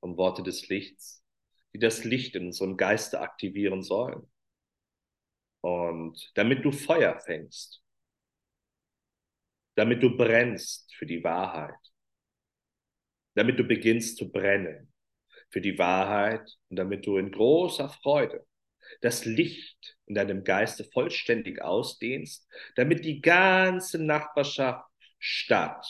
Um 0.00 0.16
Worte 0.18 0.42
des 0.42 0.68
Lichts, 0.68 1.21
die 1.74 1.78
das 1.78 2.04
Licht 2.04 2.36
in 2.36 2.46
unserem 2.46 2.76
Geiste 2.76 3.20
aktivieren 3.20 3.82
sollen. 3.82 4.30
Und 5.60 6.30
damit 6.34 6.64
du 6.64 6.72
Feuer 6.72 7.18
fängst, 7.20 7.82
damit 9.74 10.02
du 10.02 10.16
brennst 10.16 10.94
für 10.94 11.06
die 11.06 11.22
Wahrheit, 11.24 11.74
damit 13.34 13.58
du 13.58 13.64
beginnst 13.64 14.16
zu 14.18 14.30
brennen 14.30 14.92
für 15.50 15.60
die 15.60 15.78
Wahrheit 15.78 16.58
und 16.68 16.76
damit 16.76 17.06
du 17.06 17.16
in 17.16 17.30
großer 17.30 17.88
Freude 17.88 18.46
das 19.00 19.24
Licht 19.24 19.96
in 20.06 20.14
deinem 20.14 20.44
Geiste 20.44 20.84
vollständig 20.84 21.62
ausdehnst, 21.62 22.46
damit 22.76 23.04
die 23.04 23.20
ganze 23.20 24.02
Nachbarschaft, 24.02 24.84
Stadt 25.18 25.86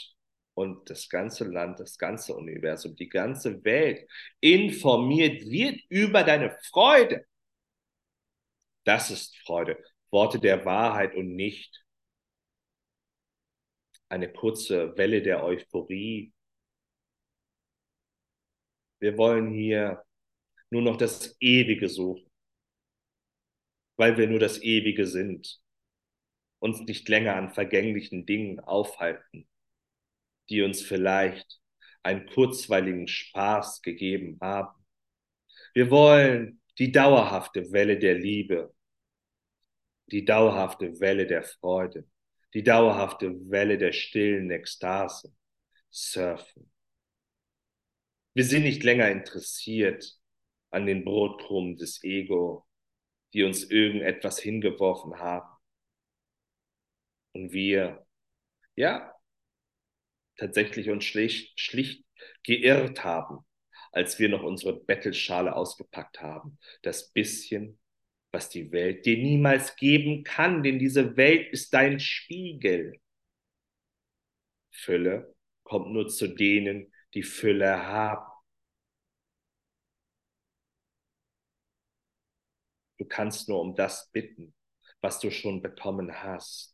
und 0.54 0.88
das 0.90 1.08
ganze 1.08 1.44
Land, 1.44 1.80
das 1.80 1.98
ganze 1.98 2.34
Universum, 2.34 2.94
die 2.96 3.08
ganze 3.08 3.64
Welt 3.64 4.08
informiert 4.40 5.42
wird 5.44 5.80
über 5.88 6.24
deine 6.24 6.56
Freude. 6.70 7.26
Das 8.84 9.10
ist 9.10 9.36
Freude, 9.38 9.82
Worte 10.10 10.38
der 10.38 10.64
Wahrheit 10.64 11.14
und 11.14 11.34
nicht 11.34 11.84
eine 14.08 14.30
kurze 14.32 14.96
Welle 14.98 15.22
der 15.22 15.42
Euphorie. 15.42 16.32
Wir 19.00 19.16
wollen 19.16 19.52
hier 19.52 20.04
nur 20.70 20.82
noch 20.82 20.96
das 20.96 21.36
Ewige 21.40 21.88
suchen 21.88 22.32
weil 23.96 24.16
wir 24.16 24.26
nur 24.26 24.40
das 24.40 24.60
Ewige 24.62 25.06
sind, 25.06 25.60
uns 26.58 26.80
nicht 26.80 27.08
länger 27.08 27.36
an 27.36 27.50
vergänglichen 27.50 28.26
Dingen 28.26 28.60
aufhalten, 28.60 29.48
die 30.48 30.62
uns 30.62 30.82
vielleicht 30.82 31.60
einen 32.02 32.26
kurzweiligen 32.26 33.08
Spaß 33.08 33.82
gegeben 33.82 34.38
haben. 34.40 34.84
Wir 35.74 35.90
wollen 35.90 36.60
die 36.78 36.92
dauerhafte 36.92 37.72
Welle 37.72 37.98
der 37.98 38.14
Liebe, 38.14 38.74
die 40.06 40.24
dauerhafte 40.24 41.00
Welle 41.00 41.26
der 41.26 41.42
Freude, 41.42 42.06
die 42.54 42.62
dauerhafte 42.62 43.32
Welle 43.50 43.78
der 43.78 43.92
stillen 43.92 44.50
Ekstase 44.50 45.32
surfen. 45.90 46.70
Wir 48.34 48.44
sind 48.44 48.64
nicht 48.64 48.82
länger 48.82 49.10
interessiert 49.10 50.18
an 50.70 50.86
den 50.86 51.04
Brotkrumen 51.04 51.76
des 51.76 52.02
Ego, 52.02 52.66
die 53.34 53.44
uns 53.44 53.64
irgendetwas 53.64 54.38
hingeworfen 54.38 55.18
haben. 55.18 55.48
Und 57.32 57.52
wir, 57.52 58.06
ja, 58.74 59.11
tatsächlich 60.42 60.90
uns 60.90 61.04
schlicht, 61.04 61.58
schlicht 61.60 62.04
geirrt 62.42 63.04
haben, 63.04 63.44
als 63.92 64.18
wir 64.18 64.28
noch 64.28 64.42
unsere 64.42 64.80
Bettelschale 64.84 65.54
ausgepackt 65.54 66.20
haben. 66.20 66.58
Das 66.82 67.12
bisschen, 67.12 67.78
was 68.32 68.48
die 68.48 68.72
Welt 68.72 69.06
dir 69.06 69.18
niemals 69.18 69.76
geben 69.76 70.24
kann, 70.24 70.64
denn 70.64 70.80
diese 70.80 71.16
Welt 71.16 71.52
ist 71.52 71.72
dein 71.72 72.00
Spiegel. 72.00 72.94
Fülle 74.72 75.36
kommt 75.62 75.92
nur 75.92 76.08
zu 76.08 76.26
denen, 76.26 76.92
die 77.14 77.22
Fülle 77.22 77.86
haben. 77.86 78.26
Du 82.98 83.04
kannst 83.04 83.48
nur 83.48 83.60
um 83.60 83.76
das 83.76 84.10
bitten, 84.10 84.54
was 85.00 85.20
du 85.20 85.30
schon 85.30 85.62
bekommen 85.62 86.12
hast. 86.22 86.71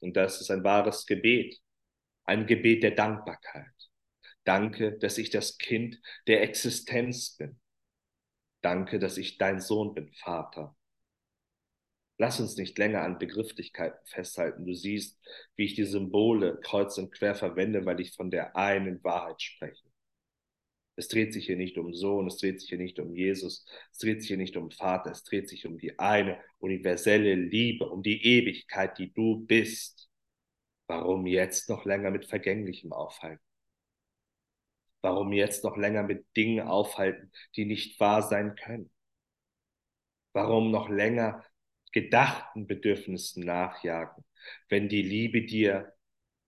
Und 0.00 0.16
das 0.16 0.40
ist 0.40 0.50
ein 0.50 0.64
wahres 0.64 1.06
Gebet, 1.06 1.60
ein 2.24 2.46
Gebet 2.46 2.82
der 2.82 2.92
Dankbarkeit. 2.92 3.66
Danke, 4.44 4.98
dass 4.98 5.18
ich 5.18 5.30
das 5.30 5.58
Kind 5.58 6.00
der 6.26 6.42
Existenz 6.42 7.36
bin. 7.36 7.60
Danke, 8.62 8.98
dass 8.98 9.16
ich 9.16 9.38
dein 9.38 9.60
Sohn 9.60 9.94
bin, 9.94 10.12
Vater. 10.12 10.76
Lass 12.18 12.38
uns 12.38 12.56
nicht 12.56 12.76
länger 12.76 13.02
an 13.02 13.18
Begrifflichkeiten 13.18 13.98
festhalten. 14.06 14.66
Du 14.66 14.74
siehst, 14.74 15.18
wie 15.56 15.64
ich 15.64 15.74
die 15.74 15.86
Symbole 15.86 16.60
kreuz 16.62 16.98
und 16.98 17.12
quer 17.12 17.34
verwende, 17.34 17.86
weil 17.86 18.00
ich 18.00 18.14
von 18.14 18.30
der 18.30 18.56
einen 18.56 19.02
Wahrheit 19.02 19.40
spreche. 19.40 19.89
Es 21.00 21.08
dreht 21.08 21.32
sich 21.32 21.46
hier 21.46 21.56
nicht 21.56 21.78
um 21.78 21.94
Sohn, 21.94 22.26
es 22.26 22.36
dreht 22.36 22.60
sich 22.60 22.68
hier 22.68 22.76
nicht 22.76 22.98
um 22.98 23.14
Jesus, 23.14 23.64
es 23.90 23.96
dreht 23.96 24.20
sich 24.20 24.28
hier 24.28 24.36
nicht 24.36 24.58
um 24.58 24.70
Vater, 24.70 25.10
es 25.10 25.24
dreht 25.24 25.48
sich 25.48 25.66
um 25.66 25.78
die 25.78 25.98
eine 25.98 26.38
universelle 26.58 27.36
Liebe, 27.36 27.88
um 27.88 28.02
die 28.02 28.22
Ewigkeit, 28.22 28.98
die 28.98 29.10
du 29.10 29.40
bist. 29.46 30.10
Warum 30.88 31.26
jetzt 31.26 31.70
noch 31.70 31.86
länger 31.86 32.10
mit 32.10 32.26
Vergänglichem 32.26 32.92
aufhalten? 32.92 33.42
Warum 35.00 35.32
jetzt 35.32 35.64
noch 35.64 35.78
länger 35.78 36.02
mit 36.02 36.26
Dingen 36.36 36.68
aufhalten, 36.68 37.32
die 37.56 37.64
nicht 37.64 37.98
wahr 37.98 38.20
sein 38.20 38.54
können? 38.54 38.90
Warum 40.34 40.70
noch 40.70 40.90
länger 40.90 41.42
gedachten 41.92 42.66
Bedürfnissen 42.66 43.46
nachjagen, 43.46 44.22
wenn 44.68 44.90
die 44.90 45.00
Liebe 45.00 45.46
dir 45.46 45.94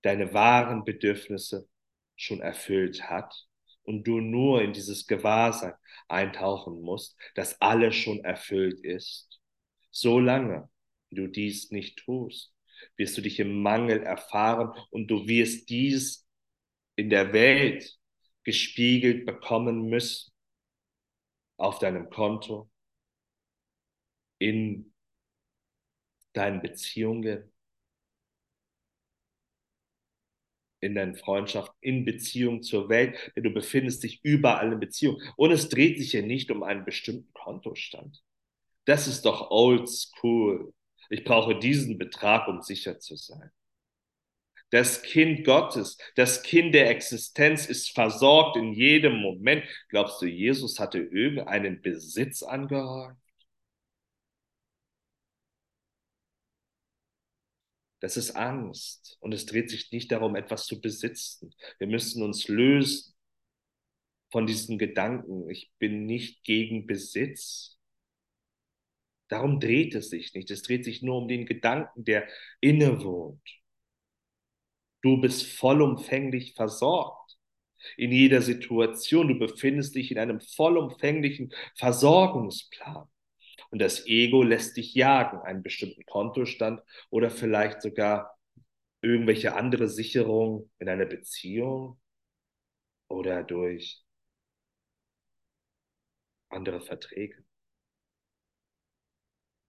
deine 0.02 0.34
wahren 0.34 0.84
Bedürfnisse 0.84 1.70
schon 2.16 2.42
erfüllt 2.42 3.08
hat 3.08 3.48
und 3.84 4.04
du 4.06 4.20
nur 4.20 4.62
in 4.62 4.72
dieses 4.72 5.06
Gewahrsein 5.06 5.74
eintauchen 6.08 6.80
musst, 6.82 7.16
dass 7.34 7.60
alles 7.60 7.94
schon 7.94 8.24
erfüllt 8.24 8.80
ist. 8.80 9.40
Solange 9.90 10.68
du 11.10 11.26
dies 11.26 11.70
nicht 11.70 11.98
tust, 11.98 12.54
wirst 12.96 13.16
du 13.16 13.22
dich 13.22 13.38
im 13.40 13.62
Mangel 13.62 14.02
erfahren 14.02 14.70
und 14.90 15.08
du 15.08 15.26
wirst 15.26 15.68
dies 15.70 16.26
in 16.96 17.10
der 17.10 17.32
Welt 17.32 17.98
gespiegelt 18.44 19.26
bekommen 19.26 19.88
müssen. 19.88 20.32
Auf 21.56 21.78
deinem 21.78 22.10
Konto, 22.10 22.70
in 24.38 24.92
deinen 26.32 26.60
Beziehungen, 26.60 27.52
in 30.82 30.94
deinen 30.94 31.14
Freundschaften, 31.14 31.76
in 31.80 32.04
Beziehung 32.04 32.62
zur 32.62 32.88
Welt, 32.88 33.16
denn 33.36 33.44
du 33.44 33.50
befindest 33.50 34.02
dich 34.02 34.20
überall 34.22 34.72
in 34.72 34.80
Beziehung. 34.80 35.22
Und 35.36 35.52
es 35.52 35.68
dreht 35.68 35.98
sich 35.98 36.10
hier 36.10 36.22
nicht 36.22 36.50
um 36.50 36.62
einen 36.62 36.84
bestimmten 36.84 37.32
Kontostand. 37.32 38.22
Das 38.84 39.06
ist 39.06 39.24
doch 39.24 39.50
old 39.50 39.88
school. 39.88 40.74
Ich 41.08 41.24
brauche 41.24 41.58
diesen 41.58 41.98
Betrag, 41.98 42.48
um 42.48 42.62
sicher 42.62 42.98
zu 42.98 43.16
sein. 43.16 43.50
Das 44.70 45.02
Kind 45.02 45.44
Gottes, 45.44 45.98
das 46.16 46.42
Kind 46.42 46.74
der 46.74 46.90
Existenz 46.90 47.66
ist 47.66 47.90
versorgt 47.90 48.56
in 48.56 48.72
jedem 48.72 49.18
Moment. 49.20 49.64
Glaubst 49.90 50.20
du, 50.22 50.26
Jesus 50.26 50.80
hatte 50.80 50.98
irgendeinen 50.98 51.82
Besitz 51.82 52.42
angehäuft? 52.42 53.21
Das 58.02 58.16
ist 58.16 58.32
Angst. 58.32 59.16
Und 59.20 59.32
es 59.32 59.46
dreht 59.46 59.70
sich 59.70 59.92
nicht 59.92 60.10
darum, 60.10 60.34
etwas 60.34 60.66
zu 60.66 60.80
besitzen. 60.80 61.54
Wir 61.78 61.86
müssen 61.86 62.22
uns 62.24 62.48
lösen 62.48 63.14
von 64.32 64.44
diesen 64.44 64.76
Gedanken. 64.76 65.48
Ich 65.48 65.70
bin 65.78 66.04
nicht 66.04 66.42
gegen 66.42 66.84
Besitz. 66.86 67.78
Darum 69.28 69.60
dreht 69.60 69.94
es 69.94 70.10
sich 70.10 70.34
nicht. 70.34 70.50
Es 70.50 70.62
dreht 70.62 70.84
sich 70.84 71.02
nur 71.02 71.16
um 71.16 71.28
den 71.28 71.46
Gedanken, 71.46 72.04
der 72.04 72.26
innewohnt. 72.60 73.40
Du 75.00 75.20
bist 75.20 75.44
vollumfänglich 75.44 76.54
versorgt 76.54 77.38
in 77.96 78.10
jeder 78.10 78.42
Situation. 78.42 79.28
Du 79.28 79.38
befindest 79.38 79.94
dich 79.94 80.10
in 80.10 80.18
einem 80.18 80.40
vollumfänglichen 80.40 81.54
Versorgungsplan. 81.76 83.08
Und 83.72 83.78
das 83.78 84.06
Ego 84.06 84.42
lässt 84.42 84.76
dich 84.76 84.94
jagen, 84.94 85.38
einen 85.38 85.62
bestimmten 85.62 86.04
Kontostand 86.04 86.82
oder 87.08 87.30
vielleicht 87.30 87.80
sogar 87.80 88.38
irgendwelche 89.00 89.54
andere 89.54 89.88
Sicherung 89.88 90.70
in 90.78 90.90
einer 90.90 91.06
Beziehung 91.06 91.98
oder 93.08 93.42
durch 93.42 94.04
andere 96.50 96.82
Verträge. 96.82 97.42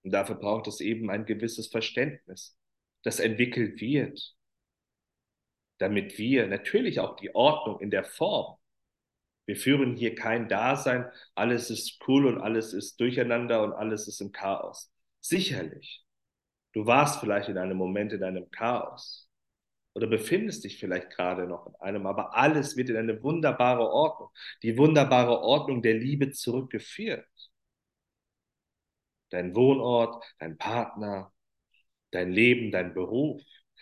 Und 0.04 0.12
dafür 0.12 0.36
braucht 0.36 0.68
es 0.68 0.82
eben 0.82 1.10
ein 1.10 1.26
gewisses 1.26 1.70
Verständnis, 1.70 2.58
das 3.04 3.22
entwickelt 3.22 3.80
wird, 3.80 4.36
damit 5.78 6.18
wir 6.18 6.48
natürlich 6.48 7.00
auch 7.00 7.16
die 7.16 7.34
Ordnung 7.34 7.80
in 7.80 7.90
der 7.90 8.04
Form 8.04 8.58
wir 9.46 9.56
führen 9.56 9.96
hier 9.96 10.16
kein 10.16 10.48
Dasein, 10.48 11.10
alles 11.36 11.70
ist 11.70 12.00
cool 12.08 12.26
und 12.28 12.40
alles 12.40 12.74
ist 12.74 13.00
durcheinander 13.00 13.64
und 13.64 13.74
alles 13.74 14.08
ist 14.08 14.22
im 14.22 14.32
Chaos. 14.32 14.92
Sicherlich. 15.20 16.04
Du 16.74 16.86
warst 16.86 17.20
vielleicht 17.20 17.50
in 17.50 17.58
einem 17.58 17.78
Moment 17.78 18.14
in 18.14 18.24
einem 18.24 18.50
Chaos 18.52 19.30
oder 19.94 20.08
befindest 20.08 20.64
dich 20.64 20.80
vielleicht 20.80 21.12
gerade 21.12 21.48
noch 21.48 21.68
in 21.68 21.76
einem, 21.76 22.08
aber 22.08 22.36
alles 22.36 22.76
wird 22.78 22.90
in 22.90 22.98
eine 22.98 23.22
wunderbare 23.22 23.90
Ordnung, 23.90 24.30
die 24.64 24.78
wunderbare 24.78 25.40
Ordnung 25.42 25.82
der 25.82 25.94
Liebe 25.96 26.32
zurückgeführt. 26.32 27.28
Dein 29.30 29.56
Wohnort, 29.56 30.24
dein 30.40 30.58
Partner, 30.58 31.32
dein 32.12 32.32
Leben, 32.32 32.72
dein 32.72 32.94
Beruf, 32.94 33.42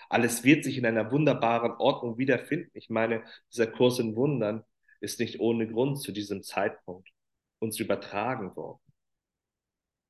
alles 0.09 0.43
wird 0.43 0.63
sich 0.63 0.77
in 0.77 0.85
einer 0.85 1.11
wunderbaren 1.11 1.73
Ordnung 1.73 2.17
wiederfinden. 2.17 2.71
Ich 2.73 2.89
meine, 2.89 3.23
dieser 3.51 3.67
Kurs 3.67 3.99
in 3.99 4.15
Wundern 4.15 4.63
ist 5.01 5.19
nicht 5.19 5.39
ohne 5.39 5.67
Grund 5.67 5.99
zu 5.99 6.11
diesem 6.11 6.43
Zeitpunkt 6.43 7.09
uns 7.59 7.79
übertragen 7.79 8.55
worden. 8.55 8.79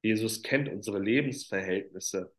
Jesus 0.03 0.43
kennt 0.43 0.69
unsere 0.69 0.99
Lebensverhältnisse 0.99 2.33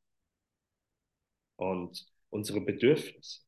und 1.56 2.06
unsere 2.30 2.60
Bedürfnisse. 2.60 3.40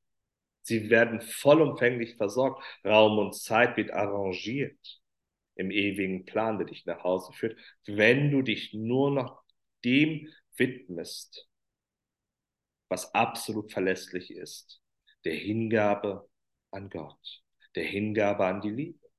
Sie 0.63 0.89
werden 0.89 1.21
vollumfänglich 1.21 2.17
versorgt. 2.17 2.63
Raum 2.85 3.19
und 3.19 3.35
Zeit 3.35 3.77
wird 3.77 3.91
arrangiert 3.91 5.01
im 5.57 5.71
ewigen 5.71 6.25
Plan, 6.25 6.59
der 6.59 6.67
dich 6.67 6.87
nach 6.87 7.05
Hause 7.05 7.33
führt, 7.33 7.59
wenn 7.87 8.31
du 8.31 8.43
dich 8.43 8.73
nur 8.73 9.11
noch 9.11 9.43
dem 9.85 10.29
widmest, 10.57 11.49
was 12.89 13.15
absolut 13.15 13.73
verlässlich 13.73 14.31
ist, 14.31 14.81
der 15.25 15.35
Hingabe 15.35 16.29
an 16.71 16.89
Gott 16.89 17.44
der 17.75 17.85
Hingabe 17.85 18.47
an 18.47 18.61
die 18.61 18.71
Liebe, 18.71 19.11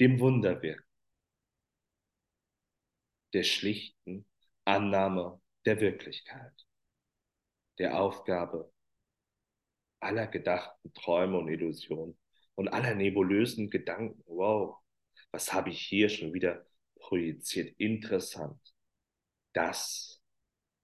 dem 0.00 0.20
Wunderwirken, 0.20 0.84
der 3.32 3.42
schlichten 3.42 4.26
Annahme 4.64 5.40
der 5.64 5.80
Wirklichkeit, 5.80 6.66
der 7.78 8.00
Aufgabe 8.00 8.72
aller 10.00 10.26
gedachten 10.26 10.92
Träume 10.94 11.38
und 11.38 11.48
Illusionen 11.48 12.18
und 12.54 12.68
aller 12.68 12.94
nebulösen 12.94 13.70
Gedanken. 13.70 14.22
Wow, 14.26 14.78
was 15.30 15.52
habe 15.52 15.70
ich 15.70 15.80
hier 15.80 16.08
schon 16.08 16.32
wieder 16.32 16.66
projiziert? 16.96 17.74
Interessant. 17.78 18.60
Das 19.52 20.22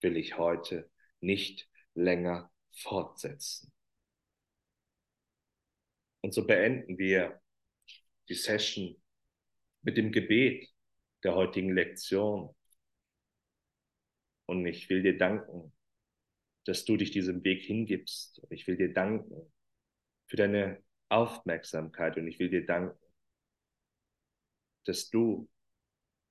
will 0.01 0.17
ich 0.17 0.37
heute 0.37 0.91
nicht 1.21 1.69
länger 1.95 2.51
fortsetzen. 2.73 3.74
Und 6.25 6.33
so 6.33 6.47
beenden 6.47 6.97
wir 6.97 7.39
die 8.31 8.35
Session 8.35 8.97
mit 9.83 9.99
dem 9.99 10.11
Gebet 10.11 10.73
der 11.23 11.35
heutigen 11.35 11.75
Lektion. 11.75 12.57
Und 14.47 14.65
ich 14.65 14.89
will 14.89 15.03
dir 15.03 15.19
danken, 15.19 15.71
dass 16.65 16.87
du 16.87 16.97
dich 16.97 17.11
diesem 17.11 17.45
Weg 17.45 17.65
hingibst. 17.65 18.39
Und 18.39 18.53
ich 18.53 18.67
will 18.67 18.79
dir 18.79 18.91
danken 18.95 19.53
für 20.27 20.37
deine 20.37 20.83
Aufmerksamkeit. 21.11 22.17
Und 22.17 22.27
ich 22.27 22.39
will 22.39 22.49
dir 22.49 22.65
danken, 22.65 22.99
dass 24.87 25.11
du 25.11 25.47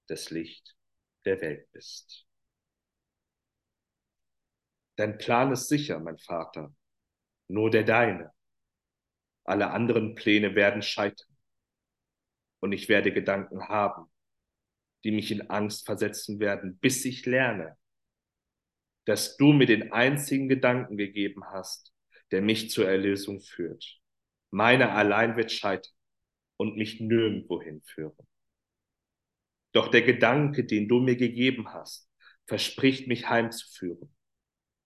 das 0.07 0.31
Licht 0.31 0.75
der 1.23 1.39
Welt 1.39 1.71
bist. 1.71 2.25
Dein 4.95 5.19
Plan 5.19 5.51
ist 5.51 5.67
sicher, 5.67 5.99
mein 5.99 6.17
Vater, 6.17 6.73
nur 7.47 7.69
der 7.69 7.83
deine. 7.83 8.32
Alle 9.43 9.71
anderen 9.71 10.15
Pläne 10.15 10.55
werden 10.55 10.81
scheitern. 10.81 11.35
Und 12.59 12.71
ich 12.71 12.87
werde 12.87 13.11
Gedanken 13.11 13.67
haben, 13.67 14.09
die 15.03 15.11
mich 15.11 15.31
in 15.31 15.49
Angst 15.49 15.85
versetzen 15.85 16.39
werden, 16.39 16.77
bis 16.79 17.03
ich 17.03 17.25
lerne, 17.25 17.77
dass 19.05 19.35
du 19.35 19.51
mir 19.51 19.65
den 19.65 19.91
einzigen 19.91 20.47
Gedanken 20.47 20.97
gegeben 20.97 21.43
hast, 21.45 21.93
der 22.31 22.41
mich 22.41 22.71
zur 22.71 22.87
Erlösung 22.87 23.41
führt. 23.41 23.99
Meiner 24.49 24.93
allein 24.93 25.35
wird 25.35 25.51
scheitern 25.51 25.93
und 26.57 26.77
mich 26.77 27.01
nirgendwo 27.01 27.61
hinführen. 27.61 28.27
Doch 29.73 29.89
der 29.89 30.03
Gedanke, 30.03 30.63
den 30.63 30.87
du 30.87 30.99
mir 30.99 31.17
gegeben 31.17 31.73
hast, 31.73 32.09
verspricht 32.45 33.07
mich 33.07 33.27
heimzuführen, 33.27 34.15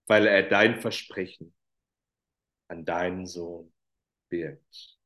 weil 0.07 0.25
er 0.25 0.43
dein 0.43 0.79
Versprechen 0.79 1.53
an 2.69 2.85
deinen 2.85 3.25
Sohn 3.25 3.73
wirkt. 4.29 4.97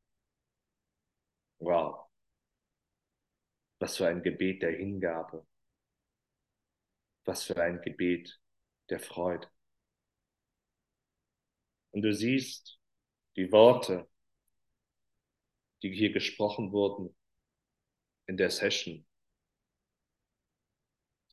Wow. 1.59 2.09
Was 3.79 3.97
für 3.97 4.07
ein 4.07 4.21
Gebet 4.21 4.61
der 4.61 4.71
Hingabe. 4.71 5.47
Was 7.25 7.43
für 7.43 7.61
ein 7.61 7.81
Gebet 7.81 8.39
der 8.89 8.99
Freude. 8.99 9.47
Und 11.91 12.03
du 12.03 12.13
siehst 12.13 12.79
die 13.35 13.51
Worte, 13.51 14.09
die 15.81 15.91
hier 15.93 16.11
gesprochen 16.11 16.71
wurden 16.71 17.15
in 18.27 18.37
der 18.37 18.49
Session, 18.49 19.05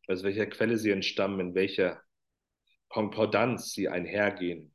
aus 0.09 0.23
welcher 0.23 0.47
Quelle 0.47 0.79
sie 0.79 0.91
entstammen, 0.91 1.41
in 1.41 1.55
welcher 1.55 2.03
Konkordanz 2.89 3.73
sie 3.73 3.89
einhergehen 3.89 4.75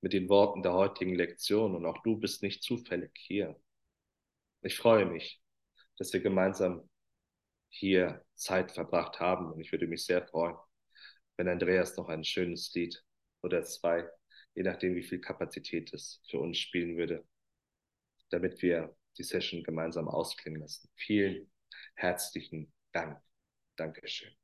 mit 0.00 0.12
den 0.12 0.28
Worten 0.28 0.62
der 0.62 0.72
heutigen 0.72 1.14
Lektion. 1.14 1.74
Und 1.74 1.86
auch 1.86 2.02
du 2.02 2.16
bist 2.18 2.42
nicht 2.42 2.62
zufällig 2.62 3.12
hier. 3.16 3.60
Ich 4.62 4.76
freue 4.76 5.06
mich, 5.06 5.40
dass 5.98 6.12
wir 6.12 6.20
gemeinsam 6.20 6.88
hier 7.68 8.24
Zeit 8.34 8.72
verbracht 8.72 9.20
haben. 9.20 9.52
Und 9.52 9.60
ich 9.60 9.72
würde 9.72 9.86
mich 9.86 10.04
sehr 10.04 10.26
freuen, 10.26 10.56
wenn 11.36 11.48
Andreas 11.48 11.96
noch 11.96 12.08
ein 12.08 12.24
schönes 12.24 12.72
Lied 12.74 13.02
oder 13.42 13.62
zwei, 13.64 14.08
je 14.54 14.62
nachdem, 14.62 14.94
wie 14.94 15.02
viel 15.02 15.20
Kapazität 15.20 15.92
es 15.94 16.20
für 16.28 16.38
uns 16.38 16.58
spielen 16.58 16.96
würde, 16.96 17.24
damit 18.30 18.60
wir 18.62 18.94
die 19.18 19.24
Session 19.24 19.62
gemeinsam 19.62 20.08
ausklingen 20.08 20.60
lassen. 20.60 20.90
Vielen 20.94 21.50
herzlichen 21.94 22.72
Dank. 22.92 23.20
Dankeschön. 23.76 24.39